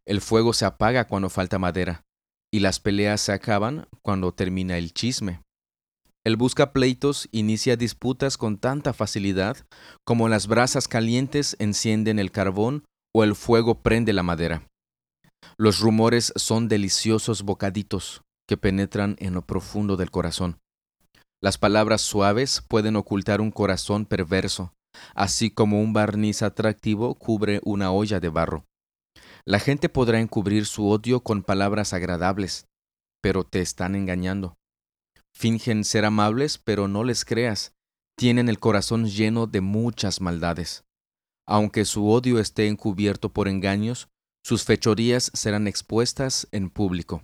El 0.06 0.20
fuego 0.20 0.52
se 0.52 0.64
apaga 0.64 1.06
cuando 1.06 1.28
falta 1.28 1.58
madera, 1.58 2.02
y 2.52 2.60
las 2.60 2.80
peleas 2.80 3.20
se 3.20 3.32
acaban 3.32 3.86
cuando 4.02 4.32
termina 4.32 4.78
el 4.78 4.92
chisme. 4.92 5.40
El 6.26 6.36
busca 6.36 6.72
pleitos 6.72 7.28
inicia 7.32 7.76
disputas 7.76 8.38
con 8.38 8.56
tanta 8.56 8.94
facilidad 8.94 9.58
como 10.06 10.28
las 10.28 10.46
brasas 10.46 10.88
calientes 10.88 11.54
encienden 11.58 12.18
el 12.18 12.30
carbón 12.30 12.84
o 13.14 13.24
el 13.24 13.34
fuego 13.34 13.82
prende 13.82 14.12
la 14.14 14.22
madera. 14.22 14.66
Los 15.58 15.80
rumores 15.80 16.32
son 16.36 16.68
deliciosos 16.68 17.42
bocaditos 17.42 18.22
que 18.48 18.56
penetran 18.56 19.16
en 19.18 19.34
lo 19.34 19.42
profundo 19.42 19.96
del 19.96 20.10
corazón. 20.10 20.58
Las 21.44 21.58
palabras 21.58 22.00
suaves 22.00 22.64
pueden 22.68 22.96
ocultar 22.96 23.42
un 23.42 23.50
corazón 23.50 24.06
perverso, 24.06 24.72
así 25.14 25.50
como 25.50 25.82
un 25.82 25.92
barniz 25.92 26.40
atractivo 26.40 27.16
cubre 27.16 27.60
una 27.64 27.92
olla 27.92 28.18
de 28.18 28.30
barro. 28.30 28.64
La 29.44 29.60
gente 29.60 29.90
podrá 29.90 30.20
encubrir 30.20 30.64
su 30.64 30.88
odio 30.88 31.20
con 31.20 31.42
palabras 31.42 31.92
agradables, 31.92 32.64
pero 33.22 33.44
te 33.44 33.60
están 33.60 33.94
engañando. 33.94 34.56
Fingen 35.34 35.84
ser 35.84 36.06
amables, 36.06 36.56
pero 36.56 36.88
no 36.88 37.04
les 37.04 37.26
creas. 37.26 37.74
Tienen 38.16 38.48
el 38.48 38.58
corazón 38.58 39.04
lleno 39.04 39.46
de 39.46 39.60
muchas 39.60 40.22
maldades. 40.22 40.84
Aunque 41.46 41.84
su 41.84 42.08
odio 42.08 42.38
esté 42.38 42.68
encubierto 42.68 43.34
por 43.34 43.48
engaños, 43.48 44.08
sus 44.42 44.64
fechorías 44.64 45.30
serán 45.34 45.66
expuestas 45.68 46.48
en 46.52 46.70
público. 46.70 47.22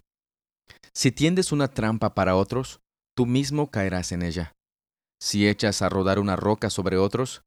Si 0.93 1.11
tiendes 1.11 1.53
una 1.53 1.69
trampa 1.69 2.13
para 2.13 2.37
otros, 2.37 2.83
tú 3.21 3.27
mismo 3.27 3.71
caerás 3.71 4.13
en 4.13 4.23
ella. 4.23 4.55
Si 5.21 5.47
echas 5.47 5.83
a 5.83 5.91
rodar 5.91 6.19
una 6.19 6.37
roca 6.37 6.71
sobre 6.71 6.97
otros, 6.97 7.43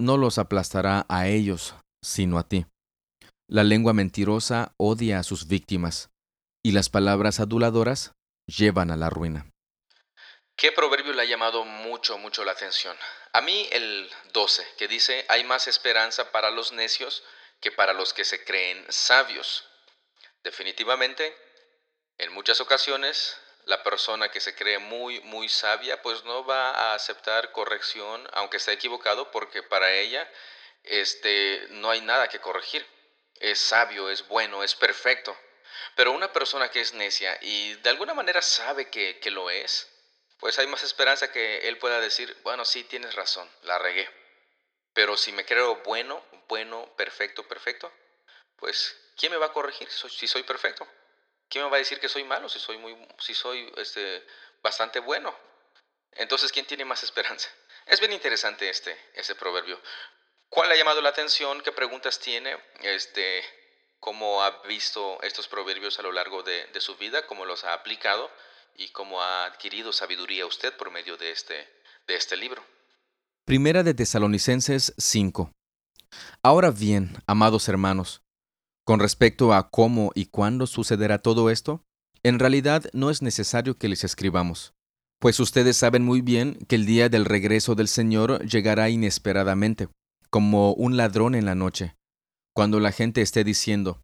no 0.00 0.16
los 0.16 0.38
aplastará 0.38 1.04
a 1.10 1.28
ellos, 1.28 1.74
sino 2.02 2.38
a 2.38 2.48
ti. 2.48 2.64
La 3.46 3.62
lengua 3.62 3.92
mentirosa 3.92 4.72
odia 4.78 5.18
a 5.18 5.22
sus 5.22 5.48
víctimas, 5.48 6.08
y 6.64 6.72
las 6.72 6.88
palabras 6.88 7.40
aduladoras 7.40 8.12
llevan 8.46 8.90
a 8.90 8.96
la 8.96 9.10
ruina. 9.10 9.50
¿Qué 10.56 10.72
proverbio 10.72 11.12
le 11.12 11.20
ha 11.20 11.26
llamado 11.26 11.66
mucho, 11.66 12.16
mucho 12.16 12.42
la 12.42 12.52
atención? 12.52 12.96
A 13.34 13.42
mí 13.42 13.68
el 13.70 14.08
12, 14.32 14.62
que 14.78 14.88
dice, 14.88 15.26
hay 15.28 15.44
más 15.44 15.68
esperanza 15.68 16.32
para 16.32 16.50
los 16.50 16.72
necios 16.72 17.22
que 17.60 17.70
para 17.70 17.92
los 17.92 18.14
que 18.14 18.24
se 18.24 18.42
creen 18.44 18.82
sabios. 18.88 19.68
Definitivamente, 20.42 21.36
en 22.16 22.32
muchas 22.32 22.62
ocasiones, 22.62 23.36
la 23.64 23.82
persona 23.82 24.30
que 24.30 24.40
se 24.40 24.54
cree 24.54 24.78
muy, 24.78 25.20
muy 25.20 25.48
sabia, 25.48 26.02
pues 26.02 26.24
no 26.24 26.44
va 26.44 26.70
a 26.70 26.94
aceptar 26.94 27.52
corrección, 27.52 28.28
aunque 28.32 28.56
esté 28.56 28.72
equivocado, 28.72 29.30
porque 29.30 29.62
para 29.62 29.92
ella 29.92 30.28
este, 30.84 31.66
no 31.70 31.90
hay 31.90 32.00
nada 32.00 32.28
que 32.28 32.40
corregir 32.40 32.86
es 33.42 33.58
sabio, 33.58 34.08
es 34.08 34.26
bueno, 34.28 34.62
es 34.62 34.74
perfecto. 34.74 35.36
Pero 35.96 36.12
una 36.12 36.32
persona 36.32 36.70
que 36.70 36.80
es 36.80 36.94
necia 36.94 37.36
y 37.42 37.74
de 37.74 37.90
alguna 37.90 38.14
manera 38.14 38.40
sabe 38.40 38.88
que, 38.88 39.18
que 39.18 39.30
lo 39.30 39.50
es, 39.50 39.88
pues 40.38 40.58
hay 40.58 40.66
más 40.68 40.82
esperanza 40.84 41.30
que 41.32 41.68
él 41.68 41.76
pueda 41.78 42.00
decir, 42.00 42.36
bueno, 42.44 42.64
sí, 42.64 42.84
tienes 42.84 43.14
razón, 43.14 43.50
la 43.62 43.78
regué. 43.78 44.08
Pero 44.94 45.16
si 45.16 45.32
me 45.32 45.44
creo 45.44 45.76
bueno, 45.82 46.24
bueno, 46.48 46.88
perfecto, 46.96 47.46
perfecto, 47.48 47.92
pues 48.56 48.96
¿quién 49.16 49.32
me 49.32 49.38
va 49.38 49.46
a 49.46 49.52
corregir 49.52 49.90
si 49.90 50.28
soy 50.28 50.44
perfecto? 50.44 50.86
¿Quién 51.52 51.64
me 51.64 51.70
va 51.70 51.76
a 51.76 51.80
decir 51.80 52.00
que 52.00 52.08
soy 52.08 52.24
malo 52.24 52.48
si 52.48 52.58
soy 52.58 52.78
muy 52.78 52.96
si 53.18 53.34
soy 53.34 53.70
este 53.76 54.26
bastante 54.62 55.00
bueno? 55.00 55.36
Entonces, 56.12 56.50
¿quién 56.50 56.64
tiene 56.64 56.86
más 56.86 57.02
esperanza? 57.02 57.46
Es 57.84 58.00
bien 58.00 58.10
interesante 58.10 58.70
este, 58.70 58.96
este 59.12 59.34
proverbio. 59.34 59.78
¿Cuál 60.48 60.72
ha 60.72 60.76
llamado 60.76 61.02
la 61.02 61.10
atención? 61.10 61.60
¿Qué 61.60 61.70
preguntas 61.70 62.18
tiene? 62.18 62.56
Este, 62.80 63.44
¿Cómo 64.00 64.42
ha 64.42 64.62
visto 64.62 65.22
estos 65.22 65.46
proverbios 65.46 65.98
a 65.98 66.02
lo 66.02 66.12
largo 66.12 66.42
de, 66.42 66.68
su 66.80 66.96
vida? 66.96 67.26
¿Cómo 67.26 67.44
los 67.44 67.64
ha 67.64 67.74
aplicado? 67.74 68.30
¿Y 68.74 68.88
cómo 68.88 69.20
ha 69.20 69.44
adquirido 69.44 69.92
sabiduría 69.92 70.46
usted 70.46 70.74
por 70.78 70.90
medio 70.90 71.18
de 71.18 71.32
este, 71.32 71.68
de 72.06 72.16
este 72.16 72.34
libro? 72.38 72.64
Primera 73.44 73.82
de 73.82 73.92
Tesalonicenses 73.92 74.94
5. 74.96 75.52
Ahora 76.42 76.70
bien, 76.70 77.14
amados 77.26 77.68
hermanos, 77.68 78.22
con 78.84 79.00
respecto 79.00 79.52
a 79.52 79.70
cómo 79.70 80.10
y 80.14 80.26
cuándo 80.26 80.66
sucederá 80.66 81.18
todo 81.18 81.50
esto, 81.50 81.82
en 82.22 82.38
realidad 82.38 82.84
no 82.92 83.10
es 83.10 83.22
necesario 83.22 83.78
que 83.78 83.88
les 83.88 84.04
escribamos, 84.04 84.74
pues 85.20 85.38
ustedes 85.38 85.76
saben 85.76 86.04
muy 86.04 86.20
bien 86.20 86.58
que 86.66 86.74
el 86.74 86.84
día 86.84 87.08
del 87.08 87.24
regreso 87.24 87.76
del 87.76 87.88
Señor 87.88 88.44
llegará 88.44 88.90
inesperadamente 88.90 89.88
como 90.30 90.72
un 90.72 90.96
ladrón 90.96 91.34
en 91.34 91.44
la 91.44 91.54
noche. 91.54 91.94
Cuando 92.56 92.80
la 92.80 92.90
gente 92.90 93.22
esté 93.22 93.44
diciendo, 93.44 94.02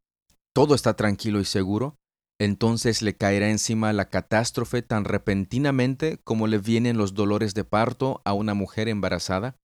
todo 0.54 0.74
está 0.74 0.94
tranquilo 0.94 1.40
y 1.40 1.44
seguro, 1.44 1.96
entonces 2.40 3.02
le 3.02 3.16
caerá 3.16 3.50
encima 3.50 3.92
la 3.92 4.08
catástrofe 4.10 4.82
tan 4.82 5.04
repentinamente 5.04 6.18
como 6.22 6.46
le 6.46 6.58
vienen 6.58 6.96
los 6.96 7.14
dolores 7.14 7.52
de 7.54 7.64
parto 7.64 8.22
a 8.24 8.32
una 8.32 8.54
mujer 8.54 8.88
embarazada, 8.88 9.56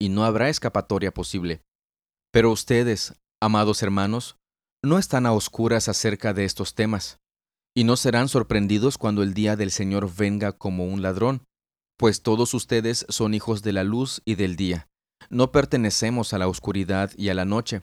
y 0.00 0.08
no 0.08 0.24
habrá 0.24 0.48
escapatoria 0.48 1.12
posible. 1.12 1.62
Pero 2.32 2.50
ustedes, 2.50 3.14
amados 3.40 3.82
hermanos, 3.82 4.36
no 4.84 4.98
están 4.98 5.26
a 5.26 5.32
oscuras 5.32 5.88
acerca 5.88 6.32
de 6.32 6.44
estos 6.44 6.74
temas, 6.74 7.18
y 7.74 7.84
no 7.84 7.96
serán 7.96 8.28
sorprendidos 8.28 8.98
cuando 8.98 9.22
el 9.22 9.34
día 9.34 9.56
del 9.56 9.70
Señor 9.70 10.14
venga 10.14 10.52
como 10.52 10.86
un 10.86 11.02
ladrón, 11.02 11.44
pues 11.98 12.22
todos 12.22 12.54
ustedes 12.54 13.06
son 13.08 13.34
hijos 13.34 13.62
de 13.62 13.72
la 13.72 13.84
luz 13.84 14.22
y 14.24 14.34
del 14.34 14.56
día. 14.56 14.88
No 15.30 15.50
pertenecemos 15.50 16.32
a 16.32 16.38
la 16.38 16.48
oscuridad 16.48 17.10
y 17.16 17.30
a 17.30 17.34
la 17.34 17.44
noche, 17.44 17.82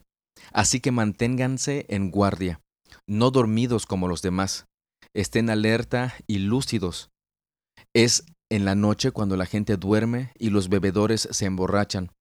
así 0.51 0.79
que 0.79 0.91
manténganse 0.91 1.85
en 1.89 2.11
guardia, 2.11 2.61
no 3.07 3.31
dormidos 3.31 3.85
como 3.85 4.07
los 4.07 4.21
demás. 4.21 4.65
Estén 5.13 5.49
alerta 5.49 6.15
y 6.25 6.39
lúcidos. 6.39 7.11
Es 7.93 8.25
en 8.49 8.65
la 8.65 8.75
noche 8.75 9.11
cuando 9.11 9.37
la 9.37 9.45
gente 9.45 9.77
duerme 9.77 10.31
y 10.39 10.49
los 10.49 10.69
bebedores 10.69 11.27
se 11.31 11.45
emborrachan. 11.45 12.11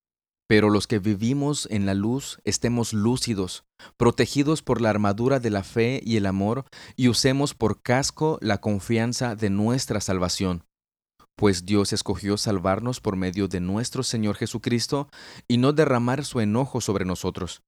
Pero 0.52 0.68
los 0.68 0.86
que 0.86 0.98
vivimos 0.98 1.66
en 1.70 1.86
la 1.86 1.94
luz 1.94 2.38
estemos 2.44 2.92
lúcidos, 2.92 3.64
protegidos 3.96 4.60
por 4.60 4.82
la 4.82 4.90
armadura 4.90 5.40
de 5.40 5.48
la 5.48 5.64
fe 5.64 6.02
y 6.04 6.18
el 6.18 6.26
amor, 6.26 6.66
y 6.94 7.08
usemos 7.08 7.54
por 7.54 7.80
casco 7.80 8.36
la 8.42 8.60
confianza 8.60 9.34
de 9.34 9.48
nuestra 9.48 10.02
salvación 10.02 10.66
pues 11.36 11.64
Dios 11.64 11.94
escogió 11.94 12.36
salvarnos 12.36 13.00
por 13.00 13.16
medio 13.16 13.48
de 13.48 13.60
nuestro 13.60 14.02
Señor 14.02 14.36
Jesucristo 14.36 15.08
y 15.48 15.56
no 15.56 15.72
derramar 15.72 16.26
su 16.26 16.40
enojo 16.40 16.82
sobre 16.82 17.06
nosotros. 17.06 17.62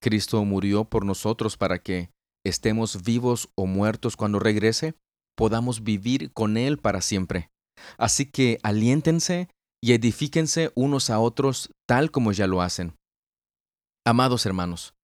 Cristo 0.00 0.42
murió 0.46 0.86
por 0.86 1.04
nosotros 1.04 1.58
para 1.58 1.80
que, 1.80 2.08
estemos 2.42 3.04
vivos 3.04 3.50
o 3.54 3.66
muertos 3.66 4.16
cuando 4.16 4.38
regrese, 4.38 4.94
podamos 5.36 5.84
vivir 5.84 6.32
con 6.32 6.56
Él 6.56 6.78
para 6.78 7.02
siempre. 7.02 7.50
Así 7.98 8.24
que 8.24 8.58
aliéntense 8.62 9.48
y 9.84 9.92
edifíquense 9.92 10.72
unos 10.74 11.10
a 11.10 11.18
otros 11.18 11.70
tal 11.86 12.10
como 12.10 12.32
ya 12.32 12.46
lo 12.46 12.62
hacen. 12.62 12.96
Amados 14.06 14.46
hermanos, 14.46 14.94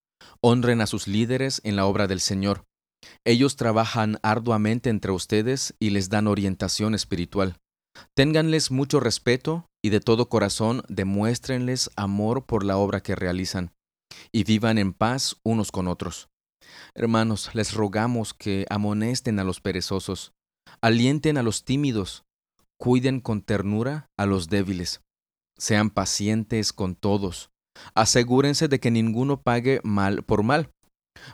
honren 0.41 0.81
a 0.81 0.87
sus 0.87 1.07
líderes 1.07 1.61
en 1.65 1.77
la 1.77 1.85
obra 1.85 2.07
del 2.07 2.19
Señor. 2.19 2.65
Ellos 3.27 3.57
trabajan 3.57 4.19
arduamente 4.23 4.89
entre 4.89 5.13
ustedes 5.13 5.75
y 5.79 5.91
les 5.91 6.09
dan 6.09 6.27
orientación 6.27 6.95
espiritual. 6.95 7.59
Ténganles 8.17 8.71
mucho 8.71 9.01
respeto 9.01 9.67
y 9.85 9.91
de 9.91 10.01
todo 10.01 10.31
corazón 10.31 10.83
demuéstrenles 10.89 11.91
amor 11.95 12.47
por 12.47 12.65
la 12.65 12.79
obra 12.79 13.03
que 13.03 13.15
realizan, 13.15 13.75
y 14.33 14.45
vivan 14.45 14.79
en 14.79 14.95
paz 14.95 15.37
unos 15.43 15.73
con 15.73 15.89
otros. 15.89 16.31
Hermanos, 16.95 17.51
les 17.53 17.75
rogamos 17.75 18.33
que 18.33 18.65
amonesten 18.71 19.41
a 19.41 19.45
los 19.45 19.61
perezosos, 19.61 20.33
alienten 20.81 21.37
a 21.37 21.43
los 21.43 21.65
tímidos, 21.65 22.25
cuiden 22.81 23.21
con 23.21 23.43
ternura 23.43 24.11
a 24.17 24.25
los 24.25 24.49
débiles, 24.49 25.03
sean 25.59 25.91
pacientes 25.91 26.73
con 26.73 26.95
todos, 26.95 27.51
asegúrense 27.95 28.69
de 28.69 28.81
que 28.81 28.91
ninguno 28.91 29.43
pague 29.43 29.81
mal 29.85 30.23
por 30.23 30.43
mal. 30.43 30.71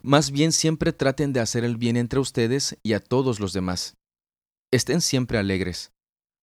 Más 0.02 0.32
bien 0.32 0.50
siempre 0.50 0.92
traten 0.92 1.32
de 1.32 1.38
hacer 1.38 1.64
el 1.64 1.76
bien 1.76 1.96
entre 1.96 2.18
ustedes 2.18 2.76
y 2.82 2.94
a 2.94 3.00
todos 3.00 3.38
los 3.38 3.52
demás. 3.52 3.94
Estén 4.72 5.00
siempre 5.00 5.38
alegres, 5.38 5.92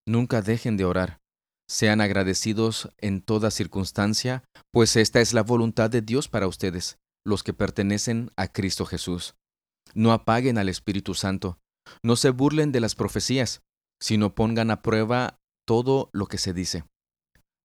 nunca 0.08 0.40
dejen 0.40 0.78
de 0.78 0.86
orar. 0.86 1.20
Sean 1.68 2.00
agradecidos 2.00 2.90
en 2.98 3.20
toda 3.20 3.50
circunstancia, 3.50 4.44
pues 4.72 4.96
esta 4.96 5.20
es 5.20 5.34
la 5.34 5.42
voluntad 5.42 5.90
de 5.90 6.00
Dios 6.00 6.28
para 6.28 6.46
ustedes, 6.46 6.96
los 7.26 7.42
que 7.42 7.52
pertenecen 7.52 8.30
a 8.36 8.48
Cristo 8.48 8.86
Jesús. 8.86 9.34
No 9.92 10.12
apaguen 10.12 10.56
al 10.56 10.70
Espíritu 10.70 11.14
Santo, 11.14 11.58
no 12.02 12.16
se 12.16 12.30
burlen 12.30 12.72
de 12.72 12.80
las 12.80 12.94
profecías, 12.94 13.60
sino 14.00 14.34
pongan 14.34 14.70
a 14.70 14.82
prueba 14.82 15.38
todo 15.66 16.10
lo 16.12 16.26
que 16.26 16.38
se 16.38 16.52
dice. 16.52 16.84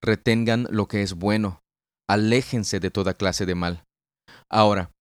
Retengan 0.02 0.68
lo 0.70 0.88
que 0.88 1.02
es 1.02 1.13
bueno, 1.13 1.62
aléjense 2.10 2.80
de 2.80 2.92
toda 2.92 3.13
clase 3.13 3.46
de 3.46 3.56
mal. 3.56 3.84
Ahora, 4.50 4.92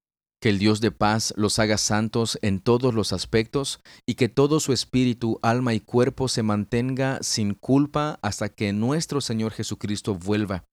que 0.41 0.49
el 0.49 0.59
Dios 0.59 0.81
de 0.81 0.91
paz 0.91 1.35
los 1.37 1.59
haga 1.59 1.79
santos 1.79 2.39
en 2.43 2.61
todos 2.61 2.95
los 2.95 3.13
aspectos 3.13 3.81
y 4.07 4.15
que 4.15 4.29
todo 4.29 4.61
su 4.61 4.73
espíritu, 4.73 5.39
alma 5.43 5.75
y 5.75 5.81
cuerpo 5.81 6.29
se 6.29 6.43
mantenga 6.43 7.19
sin 7.23 7.55
culpa 7.55 8.19
hasta 8.23 8.49
que 8.49 8.73
nuestro 8.73 9.21
Señor 9.21 9.53
Jesucristo 9.53 10.15
vuelva. 10.15 10.65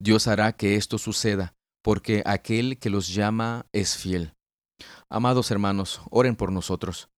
Dios 0.00 0.26
hará 0.26 0.52
que 0.52 0.76
esto 0.76 0.98
suceda, 0.98 1.54
porque 1.82 2.22
aquel 2.24 2.78
que 2.78 2.90
los 2.90 3.08
llama 3.14 3.66
es 3.72 3.96
fiel. 3.96 4.32
Amados 5.10 5.50
hermanos, 5.50 6.00
oren 6.10 6.36
por 6.36 6.52
nosotros. 6.52 7.08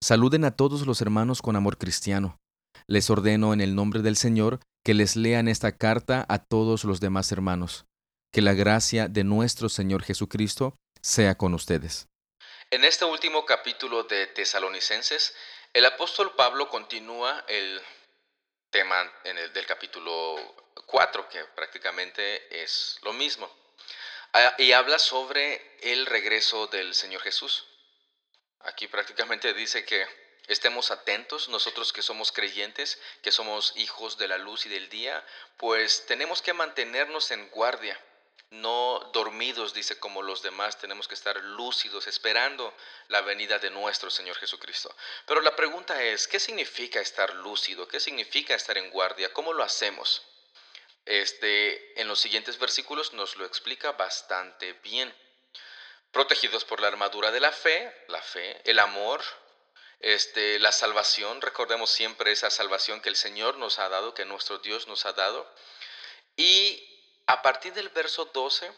Saluden 0.00 0.44
a 0.44 0.54
todos 0.54 0.86
los 0.86 1.00
hermanos 1.00 1.42
con 1.42 1.56
amor 1.56 1.76
cristiano. 1.76 2.38
Les 2.86 3.10
ordeno 3.10 3.52
en 3.52 3.60
el 3.60 3.74
nombre 3.74 4.00
del 4.00 4.16
Señor 4.16 4.60
que 4.84 4.94
les 4.94 5.16
lean 5.16 5.48
esta 5.48 5.76
carta 5.76 6.24
a 6.28 6.38
todos 6.38 6.84
los 6.84 7.00
demás 7.00 7.32
hermanos. 7.32 7.84
Que 8.32 8.40
la 8.40 8.54
gracia 8.54 9.08
de 9.08 9.24
nuestro 9.24 9.68
Señor 9.68 10.04
Jesucristo 10.04 10.76
sea 11.02 11.36
con 11.36 11.52
ustedes. 11.52 12.06
En 12.70 12.84
este 12.84 13.06
último 13.06 13.44
capítulo 13.44 14.04
de 14.04 14.28
Tesalonicenses, 14.28 15.34
el 15.72 15.84
apóstol 15.84 16.32
Pablo 16.36 16.68
continúa 16.68 17.44
el 17.48 17.80
tema 18.70 18.96
en 19.24 19.36
el 19.36 19.52
del 19.52 19.66
capítulo 19.66 20.36
4, 20.86 21.28
que 21.28 21.42
prácticamente 21.56 22.62
es 22.62 22.98
lo 23.02 23.12
mismo, 23.14 23.50
ah, 24.32 24.54
y 24.58 24.72
habla 24.72 24.98
sobre 24.98 25.76
el 25.80 26.06
regreso 26.06 26.68
del 26.68 26.94
Señor 26.94 27.22
Jesús. 27.22 27.66
Aquí 28.60 28.88
prácticamente 28.88 29.54
dice 29.54 29.84
que 29.84 30.06
estemos 30.46 30.90
atentos, 30.90 31.48
nosotros 31.48 31.92
que 31.92 32.02
somos 32.02 32.32
creyentes, 32.32 32.98
que 33.22 33.32
somos 33.32 33.72
hijos 33.76 34.18
de 34.18 34.28
la 34.28 34.38
luz 34.38 34.66
y 34.66 34.68
del 34.68 34.88
día, 34.88 35.24
pues 35.56 36.06
tenemos 36.06 36.42
que 36.42 36.52
mantenernos 36.52 37.30
en 37.30 37.48
guardia 37.50 37.98
no 38.50 39.10
dormidos, 39.12 39.74
dice, 39.74 39.98
como 39.98 40.22
los 40.22 40.42
demás, 40.42 40.78
tenemos 40.78 41.06
que 41.06 41.14
estar 41.14 41.36
lúcidos, 41.42 42.06
esperando 42.06 42.74
la 43.08 43.20
venida 43.20 43.58
de 43.58 43.70
nuestro 43.70 44.10
Señor 44.10 44.36
Jesucristo. 44.36 44.94
Pero 45.26 45.42
la 45.42 45.54
pregunta 45.54 46.02
es, 46.02 46.26
¿qué 46.26 46.40
significa 46.40 47.00
estar 47.00 47.34
lúcido? 47.34 47.86
¿Qué 47.86 48.00
significa 48.00 48.54
estar 48.54 48.78
en 48.78 48.90
guardia? 48.90 49.32
¿Cómo 49.32 49.52
lo 49.52 49.62
hacemos? 49.62 50.22
Este, 51.04 52.00
en 52.00 52.08
los 52.08 52.20
siguientes 52.20 52.58
versículos 52.58 53.12
nos 53.12 53.36
lo 53.36 53.44
explica 53.44 53.92
bastante 53.92 54.72
bien. 54.74 55.14
Protegidos 56.12 56.64
por 56.64 56.80
la 56.80 56.88
armadura 56.88 57.30
de 57.30 57.40
la 57.40 57.52
fe, 57.52 58.04
la 58.08 58.22
fe, 58.22 58.60
el 58.64 58.78
amor, 58.78 59.22
este, 60.00 60.58
la 60.58 60.72
salvación, 60.72 61.40
recordemos 61.40 61.90
siempre 61.90 62.32
esa 62.32 62.50
salvación 62.50 63.00
que 63.00 63.08
el 63.08 63.16
Señor 63.16 63.56
nos 63.56 63.78
ha 63.78 63.88
dado, 63.88 64.14
que 64.14 64.24
nuestro 64.24 64.58
Dios 64.58 64.86
nos 64.86 65.06
ha 65.06 65.12
dado, 65.12 65.52
y 66.36 66.84
a 67.26 67.42
partir 67.42 67.74
del 67.74 67.88
verso 67.90 68.26
12 68.26 68.72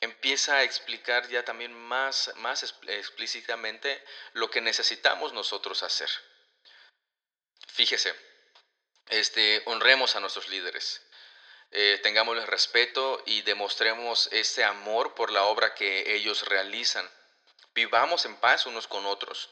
empieza 0.00 0.56
a 0.56 0.62
explicar 0.64 1.28
ya 1.28 1.44
también 1.44 1.72
más, 1.72 2.32
más 2.36 2.62
explícitamente 2.62 4.04
lo 4.32 4.50
que 4.50 4.60
necesitamos 4.60 5.32
nosotros 5.32 5.82
hacer. 5.84 6.10
Fíjese, 7.68 8.12
este, 9.08 9.62
honremos 9.66 10.16
a 10.16 10.20
nuestros 10.20 10.48
líderes, 10.48 11.02
eh, 11.72 11.98
tengámosles 12.02 12.46
respeto 12.46 13.22
y 13.26 13.42
demostremos 13.42 14.28
ese 14.32 14.64
amor 14.64 15.14
por 15.14 15.30
la 15.30 15.44
obra 15.44 15.74
que 15.74 16.14
ellos 16.14 16.46
realizan. 16.46 17.08
Vivamos 17.74 18.24
en 18.26 18.36
paz 18.36 18.66
unos 18.66 18.86
con 18.86 19.06
otros. 19.06 19.50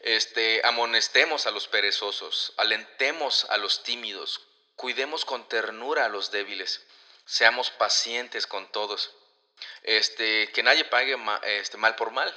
Este, 0.00 0.60
amonestemos 0.64 1.46
a 1.46 1.50
los 1.50 1.68
perezosos, 1.68 2.54
alentemos 2.56 3.44
a 3.50 3.56
los 3.56 3.84
tímidos, 3.84 4.40
cuidemos 4.74 5.24
con 5.24 5.48
ternura 5.48 6.06
a 6.06 6.08
los 6.08 6.30
débiles 6.32 6.84
seamos 7.24 7.70
pacientes 7.70 8.46
con 8.46 8.70
todos, 8.72 9.14
este, 9.82 10.50
que 10.52 10.62
nadie 10.62 10.84
pague 10.84 11.16
este, 11.44 11.76
mal 11.76 11.96
por 11.96 12.10
mal. 12.10 12.34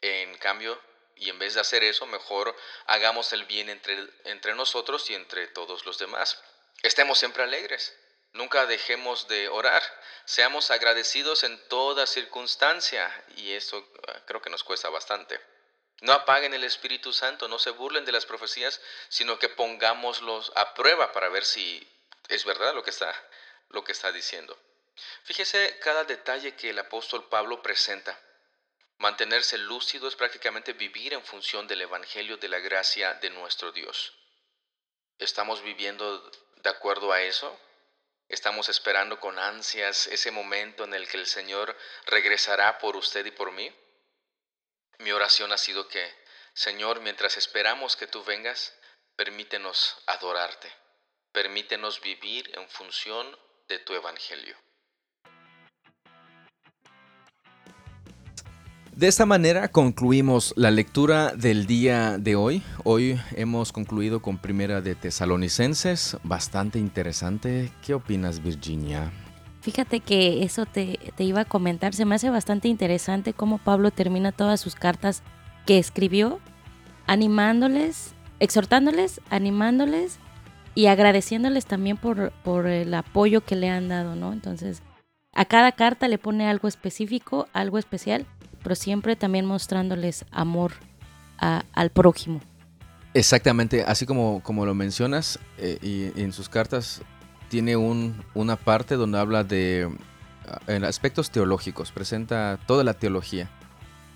En 0.00 0.36
cambio, 0.38 0.80
y 1.16 1.30
en 1.30 1.38
vez 1.38 1.54
de 1.54 1.60
hacer 1.60 1.82
eso, 1.82 2.06
mejor 2.06 2.54
hagamos 2.86 3.32
el 3.32 3.44
bien 3.44 3.68
entre, 3.70 4.08
entre 4.24 4.54
nosotros 4.54 5.10
y 5.10 5.14
entre 5.14 5.48
todos 5.48 5.84
los 5.86 5.98
demás. 5.98 6.42
Estemos 6.86 7.18
siempre 7.18 7.42
alegres, 7.42 7.98
nunca 8.32 8.64
dejemos 8.64 9.26
de 9.26 9.48
orar, 9.48 9.82
seamos 10.24 10.70
agradecidos 10.70 11.42
en 11.42 11.58
toda 11.66 12.06
circunstancia, 12.06 13.12
y 13.34 13.54
eso 13.54 13.84
ah, 14.06 14.20
creo 14.24 14.40
que 14.40 14.50
nos 14.50 14.62
cuesta 14.62 14.88
bastante. 14.88 15.40
No 16.02 16.12
apaguen 16.12 16.54
el 16.54 16.62
Espíritu 16.62 17.12
Santo, 17.12 17.48
no 17.48 17.58
se 17.58 17.70
burlen 17.70 18.04
de 18.04 18.12
las 18.12 18.24
profecías, 18.24 18.80
sino 19.08 19.40
que 19.40 19.48
pongámoslos 19.48 20.52
a 20.54 20.74
prueba 20.74 21.10
para 21.10 21.28
ver 21.28 21.44
si 21.44 21.84
es 22.28 22.44
verdad 22.44 22.72
lo 22.72 22.84
que 22.84 22.90
está 22.90 23.12
lo 23.70 23.82
que 23.82 23.90
está 23.90 24.12
diciendo. 24.12 24.56
Fíjese 25.24 25.80
cada 25.80 26.04
detalle 26.04 26.54
que 26.54 26.70
el 26.70 26.78
apóstol 26.78 27.28
Pablo 27.28 27.62
presenta. 27.62 28.16
Mantenerse 28.98 29.58
lúcido 29.58 30.06
es 30.06 30.14
prácticamente 30.14 30.72
vivir 30.72 31.14
en 31.14 31.24
función 31.24 31.66
del 31.66 31.82
Evangelio 31.82 32.36
de 32.36 32.48
la 32.48 32.60
gracia 32.60 33.14
de 33.14 33.30
nuestro 33.30 33.72
Dios. 33.72 34.12
¿Estamos 35.18 35.62
viviendo 35.62 36.30
de 36.66 36.70
acuerdo 36.70 37.12
a 37.12 37.22
eso? 37.22 37.56
¿Estamos 38.28 38.68
esperando 38.68 39.20
con 39.20 39.38
ansias 39.38 40.08
ese 40.08 40.32
momento 40.32 40.82
en 40.82 40.94
el 40.94 41.08
que 41.08 41.16
el 41.16 41.28
Señor 41.28 41.76
regresará 42.06 42.78
por 42.78 42.96
usted 42.96 43.24
y 43.24 43.30
por 43.30 43.52
mí? 43.52 43.72
Mi 44.98 45.12
oración 45.12 45.52
ha 45.52 45.58
sido 45.58 45.86
que, 45.86 46.12
Señor, 46.54 46.98
mientras 46.98 47.36
esperamos 47.36 47.94
que 47.94 48.08
tú 48.08 48.24
vengas, 48.24 48.76
permítenos 49.14 49.96
adorarte, 50.06 50.68
permítenos 51.30 52.00
vivir 52.00 52.50
en 52.58 52.68
función 52.68 53.38
de 53.68 53.78
tu 53.78 53.94
evangelio. 53.94 54.65
De 58.96 59.08
esta 59.08 59.26
manera 59.26 59.68
concluimos 59.68 60.54
la 60.56 60.70
lectura 60.70 61.34
del 61.34 61.66
día 61.66 62.16
de 62.16 62.34
hoy. 62.34 62.62
Hoy 62.82 63.20
hemos 63.32 63.70
concluido 63.70 64.22
con 64.22 64.38
Primera 64.38 64.80
de 64.80 64.94
Tesalonicenses, 64.94 66.16
bastante 66.22 66.78
interesante. 66.78 67.70
¿Qué 67.84 67.92
opinas, 67.92 68.42
Virginia? 68.42 69.12
Fíjate 69.60 70.00
que 70.00 70.44
eso 70.44 70.64
te, 70.64 70.98
iba 71.18 71.42
a 71.42 71.44
comentar, 71.44 71.92
se 71.92 72.06
me 72.06 72.14
hace 72.14 72.30
bastante 72.30 72.68
interesante 72.68 73.34
cómo 73.34 73.58
Pablo 73.58 73.90
termina 73.90 74.32
todas 74.32 74.62
sus 74.62 74.74
cartas 74.74 75.22
que 75.66 75.76
escribió, 75.76 76.40
animándoles, 77.06 78.14
exhortándoles, 78.40 79.20
animándoles 79.28 80.20
y 80.74 80.86
agradeciéndoles 80.86 81.66
también 81.66 81.98
por, 81.98 82.32
por 82.42 82.66
el 82.66 82.94
apoyo 82.94 83.44
que 83.44 83.56
le 83.56 83.68
han 83.68 83.88
dado, 83.88 84.16
¿no? 84.16 84.32
Entonces, 84.32 84.80
a 85.34 85.44
cada 85.44 85.72
carta 85.72 86.08
le 86.08 86.16
pone 86.16 86.48
algo 86.48 86.66
específico, 86.66 87.46
algo 87.52 87.76
especial, 87.76 88.24
pero 88.66 88.74
siempre 88.74 89.14
también 89.14 89.46
mostrándoles 89.46 90.24
amor 90.32 90.72
al 91.38 91.90
prójimo. 91.90 92.40
Exactamente, 93.14 93.84
así 93.84 94.06
como, 94.06 94.42
como 94.42 94.66
lo 94.66 94.74
mencionas, 94.74 95.38
eh, 95.56 95.78
y, 95.80 96.20
en 96.20 96.32
sus 96.32 96.48
cartas 96.48 97.00
tiene 97.48 97.76
un, 97.76 98.24
una 98.34 98.56
parte 98.56 98.96
donde 98.96 99.20
habla 99.20 99.44
de 99.44 99.88
en 100.66 100.84
aspectos 100.84 101.30
teológicos, 101.30 101.92
presenta 101.92 102.58
toda 102.66 102.82
la 102.82 102.94
teología. 102.94 103.48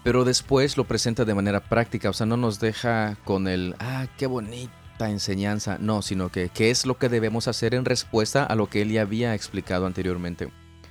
pero 0.03 0.25
después 0.25 0.77
lo 0.77 0.83
presenta 0.83 1.25
de 1.25 1.35
manera 1.35 1.61
práctica, 1.61 2.11
o 2.11 2.13
sea, 2.13 2.27
no 2.27 2.37
nos 2.37 2.59
deja 2.59 3.19
con 3.23 3.47
el, 3.47 3.77
ah, 3.79 4.09
qué 4.19 4.27
bonita 4.27 5.11
enseñanza, 5.11 5.79
no, 5.79 6.03
sino 6.03 6.29
que 6.29 6.49
qué 6.49 6.71
es 6.71 6.87
lo 6.87 6.99
que 6.99 7.09
debemos 7.09 7.47
hacer 7.47 7.73
en 7.73 7.85
respuesta 7.85 8.47
a 8.47 8.57
lo 8.57 8.69
que 8.69 8.83
él 8.83 8.91
ya 8.91 9.03
había 9.03 9.33
explicado 9.37 9.87
anteriormente 9.87 10.51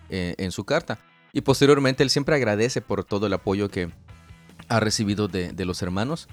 eh, 0.10 0.36
en 0.38 0.54
su 0.54 0.64
carta. 0.64 0.98
Y 1.34 1.42
posteriormente 1.42 2.04
él 2.04 2.10
siempre 2.10 2.36
agradece 2.36 2.82
por 2.82 3.04
todo 3.04 3.28
el 3.28 3.34
apoyo 3.34 3.70
que 3.70 3.90
ha 4.68 4.80
recibido 4.80 5.28
de, 5.28 5.54
los 5.66 5.82
hermanos 5.82 6.28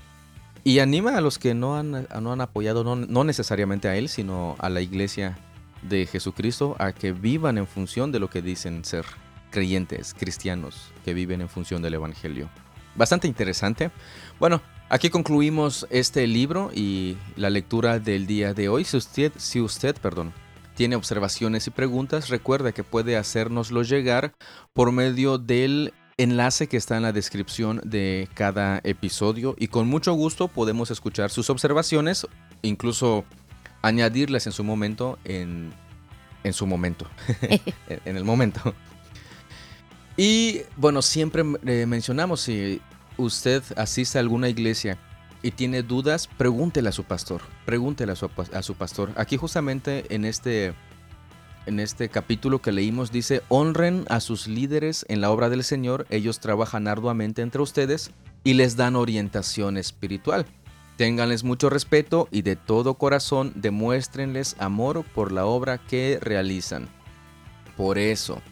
y 0.65 0.81
anima 0.81 1.17
a 1.17 1.21
los 1.21 1.39
que 1.39 1.55
no 1.55 1.77
han, 1.77 2.09
no 2.21 2.33
han 2.33 2.41
apoyado, 2.41 2.83
no, 2.83 2.97
no 2.97 3.25
necesariamente 3.25 3.89
a 3.89 3.97
él, 3.97 4.09
sino 4.09 4.57
a 4.59 4.69
la 4.69 4.81
iglesia 4.81 5.39
de 5.83 6.07
Jesucristo, 6.07 6.77
a 6.79 6.93
que 6.93 7.13
vivan 7.13 7.59
en 7.59 7.67
función 7.67 8.11
de 8.11 8.19
lo 8.19 8.29
que 8.29 8.43
dicen 8.43 8.85
ser 8.85 9.05
creyentes, 9.51 10.15
cristianos, 10.15 10.93
que 11.05 11.15
viven 11.15 11.41
en 11.41 11.49
función 11.49 11.83
del 11.83 11.95
Evangelio. 11.95 12.51
Bastante 12.97 13.29
interesante. 13.29 13.91
Bueno, 14.41 14.61
aquí 14.89 15.11
concluimos 15.11 15.87
este 15.91 16.27
libro 16.27 16.71
y 16.75 17.17
la 17.37 17.51
lectura 17.51 17.99
del 17.99 18.27
día 18.27 18.55
de 18.55 18.69
hoy. 18.69 18.85
Si 18.85 18.97
usted, 18.97 19.33
si 19.37 19.61
usted 19.61 19.97
perdón, 19.97 20.33
tiene 20.77 20.95
observaciones 20.95 21.67
y 21.67 21.71
preguntas, 21.71 22.29
recuerda 22.29 22.71
que 22.73 22.85
puede 22.85 23.17
hacérnoslo 23.17 23.83
llegar 23.83 24.35
por 24.75 24.93
medio 24.93 25.39
del 25.39 25.95
enlace 26.19 26.69
que 26.69 26.77
está 26.77 26.97
en 26.97 27.03
la 27.03 27.13
descripción 27.13 27.81
de 27.83 28.29
cada 28.35 28.81
episodio 28.85 29.57
y 29.59 29.69
con 29.69 29.89
mucho 29.89 30.13
gusto 30.13 30.49
podemos 30.49 30.91
escuchar 30.91 31.31
sus 31.31 31.49
observaciones, 31.51 32.27
incluso 32.61 33.25
añadirlas 33.81 34.47
en 34.47 34.53
su 34.53 34.65
momento 34.65 35.19
en, 35.25 35.73
en 36.45 36.53
su 36.53 36.67
momento, 36.67 37.09
en 38.05 38.17
el 38.17 38.25
momento. 38.25 38.75
Y 40.19 40.61
bueno, 40.77 41.01
siempre 41.01 41.43
eh, 41.67 41.87
mencionamos 41.87 42.43
si 42.43 42.83
usted 43.17 43.63
asiste 43.77 44.19
a 44.19 44.21
alguna 44.21 44.51
iglesia 44.51 44.99
y 45.47 45.53
tiene 45.53 45.85
dudas, 45.85 46.27
pregúntele 46.27 46.89
a 46.89 46.93
su 46.93 47.05
pastor, 47.05 47.41
pregúntele 47.65 48.11
a 48.11 48.63
su, 48.63 48.75
pastor. 48.75 49.13
Aquí 49.15 49.37
justamente 49.37 50.05
en 50.13 50.25
este, 50.25 50.75
en 51.67 51.79
este 51.79 52.09
capítulo 52.09 52.61
que 52.61 52.73
leímos 52.73 53.13
dice, 53.13 53.43
honren 53.49 54.07
a 54.09 54.19
sus 54.19 54.49
líderes 54.49 55.07
en 55.09 55.21
la 55.21 55.31
obra 55.31 55.49
del 55.49 55.63
Señor, 55.63 56.05
ellos 56.11 56.41
trabajan 56.41 56.89
arduamente 56.89 57.43
entre 57.43 57.63
ustedes 57.63 58.11
y 58.43 58.55
les 58.55 58.75
dan 58.75 58.97
orientación 58.97 59.77
espiritual. 59.77 60.47
Ténganles 60.97 61.45
mucho 61.45 61.71
respeto 61.71 62.27
y 62.33 62.43
de 62.43 62.57
todo 62.57 62.95
corazón 62.95 63.53
demuéstrenles 63.55 64.57
amor 64.59 65.05
por 65.15 65.31
la 65.31 65.47
obra 65.47 65.79
que 65.79 66.19
realizan. 66.21 66.89
Por 67.77 67.99
eso, 67.99 68.43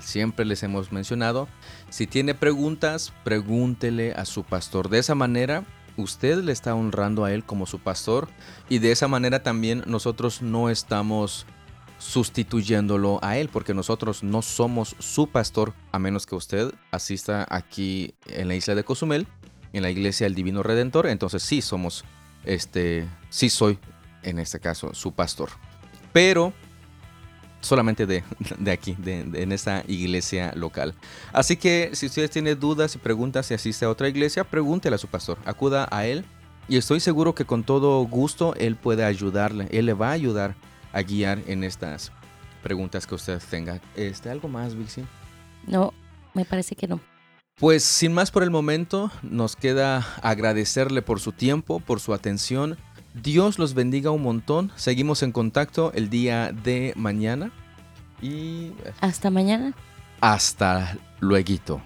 siempre 0.00 0.46
les 0.46 0.62
hemos 0.62 0.92
mencionado, 0.92 1.46
si 1.90 2.06
tiene 2.06 2.34
preguntas, 2.34 3.12
pregúntele 3.22 4.12
a 4.14 4.24
su 4.24 4.44
pastor. 4.44 4.88
De 4.88 4.98
esa 4.98 5.14
manera 5.14 5.66
usted 6.02 6.42
le 6.42 6.52
está 6.52 6.74
honrando 6.74 7.24
a 7.24 7.32
Él 7.32 7.44
como 7.44 7.66
su 7.66 7.78
pastor 7.78 8.28
y 8.68 8.78
de 8.78 8.92
esa 8.92 9.08
manera 9.08 9.42
también 9.42 9.82
nosotros 9.86 10.42
no 10.42 10.70
estamos 10.70 11.46
sustituyéndolo 11.98 13.18
a 13.22 13.36
Él 13.36 13.48
porque 13.48 13.74
nosotros 13.74 14.22
no 14.22 14.42
somos 14.42 14.96
su 14.98 15.26
pastor 15.28 15.74
a 15.92 15.98
menos 15.98 16.26
que 16.26 16.34
usted 16.34 16.72
asista 16.90 17.46
aquí 17.50 18.14
en 18.26 18.48
la 18.48 18.54
isla 18.54 18.74
de 18.74 18.84
Cozumel, 18.84 19.26
en 19.72 19.82
la 19.82 19.90
iglesia 19.90 20.24
del 20.24 20.34
Divino 20.34 20.62
Redentor, 20.62 21.06
entonces 21.08 21.42
sí 21.42 21.60
somos, 21.60 22.04
este, 22.44 23.06
sí 23.30 23.50
soy 23.50 23.78
en 24.22 24.38
este 24.38 24.60
caso 24.60 24.94
su 24.94 25.12
pastor. 25.12 25.50
Pero 26.12 26.52
solamente 27.60 28.06
de, 28.06 28.22
aquí, 28.70 28.94
de, 28.98 29.20
en 29.20 29.52
esta 29.52 29.84
iglesia 29.86 30.52
local. 30.54 30.94
Así 31.32 31.56
que 31.56 31.90
si 31.92 32.06
usted 32.06 32.30
tiene 32.30 32.54
dudas 32.54 32.94
y 32.94 32.98
preguntas 32.98 33.46
si 33.46 33.54
asiste 33.54 33.84
a 33.84 33.90
otra 33.90 34.08
iglesia, 34.08 34.44
pregúntele 34.44 34.94
a 34.94 34.98
su 34.98 35.08
pastor, 35.08 35.38
acuda 35.44 35.88
a 35.90 36.06
él 36.06 36.24
y 36.68 36.76
estoy 36.76 37.00
seguro 37.00 37.34
que 37.34 37.44
con 37.44 37.64
todo 37.64 38.00
gusto 38.02 38.54
él 38.56 38.76
puede 38.76 39.04
ayudarle, 39.04 39.68
él 39.70 39.86
le 39.86 39.94
va 39.94 40.10
a 40.10 40.12
ayudar 40.12 40.54
a 40.92 41.02
guiar 41.02 41.40
en 41.46 41.64
estas 41.64 42.12
preguntas 42.62 43.06
que 43.06 43.14
usted 43.14 43.40
tenga. 43.50 43.80
Este, 43.96 44.30
¿Algo 44.30 44.48
más, 44.48 44.74
Vixi? 44.74 45.04
No, 45.66 45.92
me 46.34 46.44
parece 46.44 46.76
que 46.76 46.86
no. 46.86 47.00
Pues 47.58 47.82
sin 47.82 48.12
más 48.12 48.30
por 48.30 48.44
el 48.44 48.50
momento, 48.50 49.10
nos 49.22 49.56
queda 49.56 50.06
agradecerle 50.22 51.02
por 51.02 51.18
su 51.18 51.32
tiempo, 51.32 51.80
por 51.80 51.98
su 51.98 52.14
atención 52.14 52.78
Dios 53.22 53.58
los 53.58 53.74
bendiga 53.74 54.10
un 54.10 54.22
montón. 54.22 54.72
Seguimos 54.76 55.22
en 55.22 55.32
contacto 55.32 55.92
el 55.94 56.10
día 56.10 56.52
de 56.52 56.92
mañana. 56.96 57.50
Y... 58.20 58.72
Hasta 59.00 59.30
mañana. 59.30 59.74
Hasta 60.20 60.96
luego. 61.20 61.80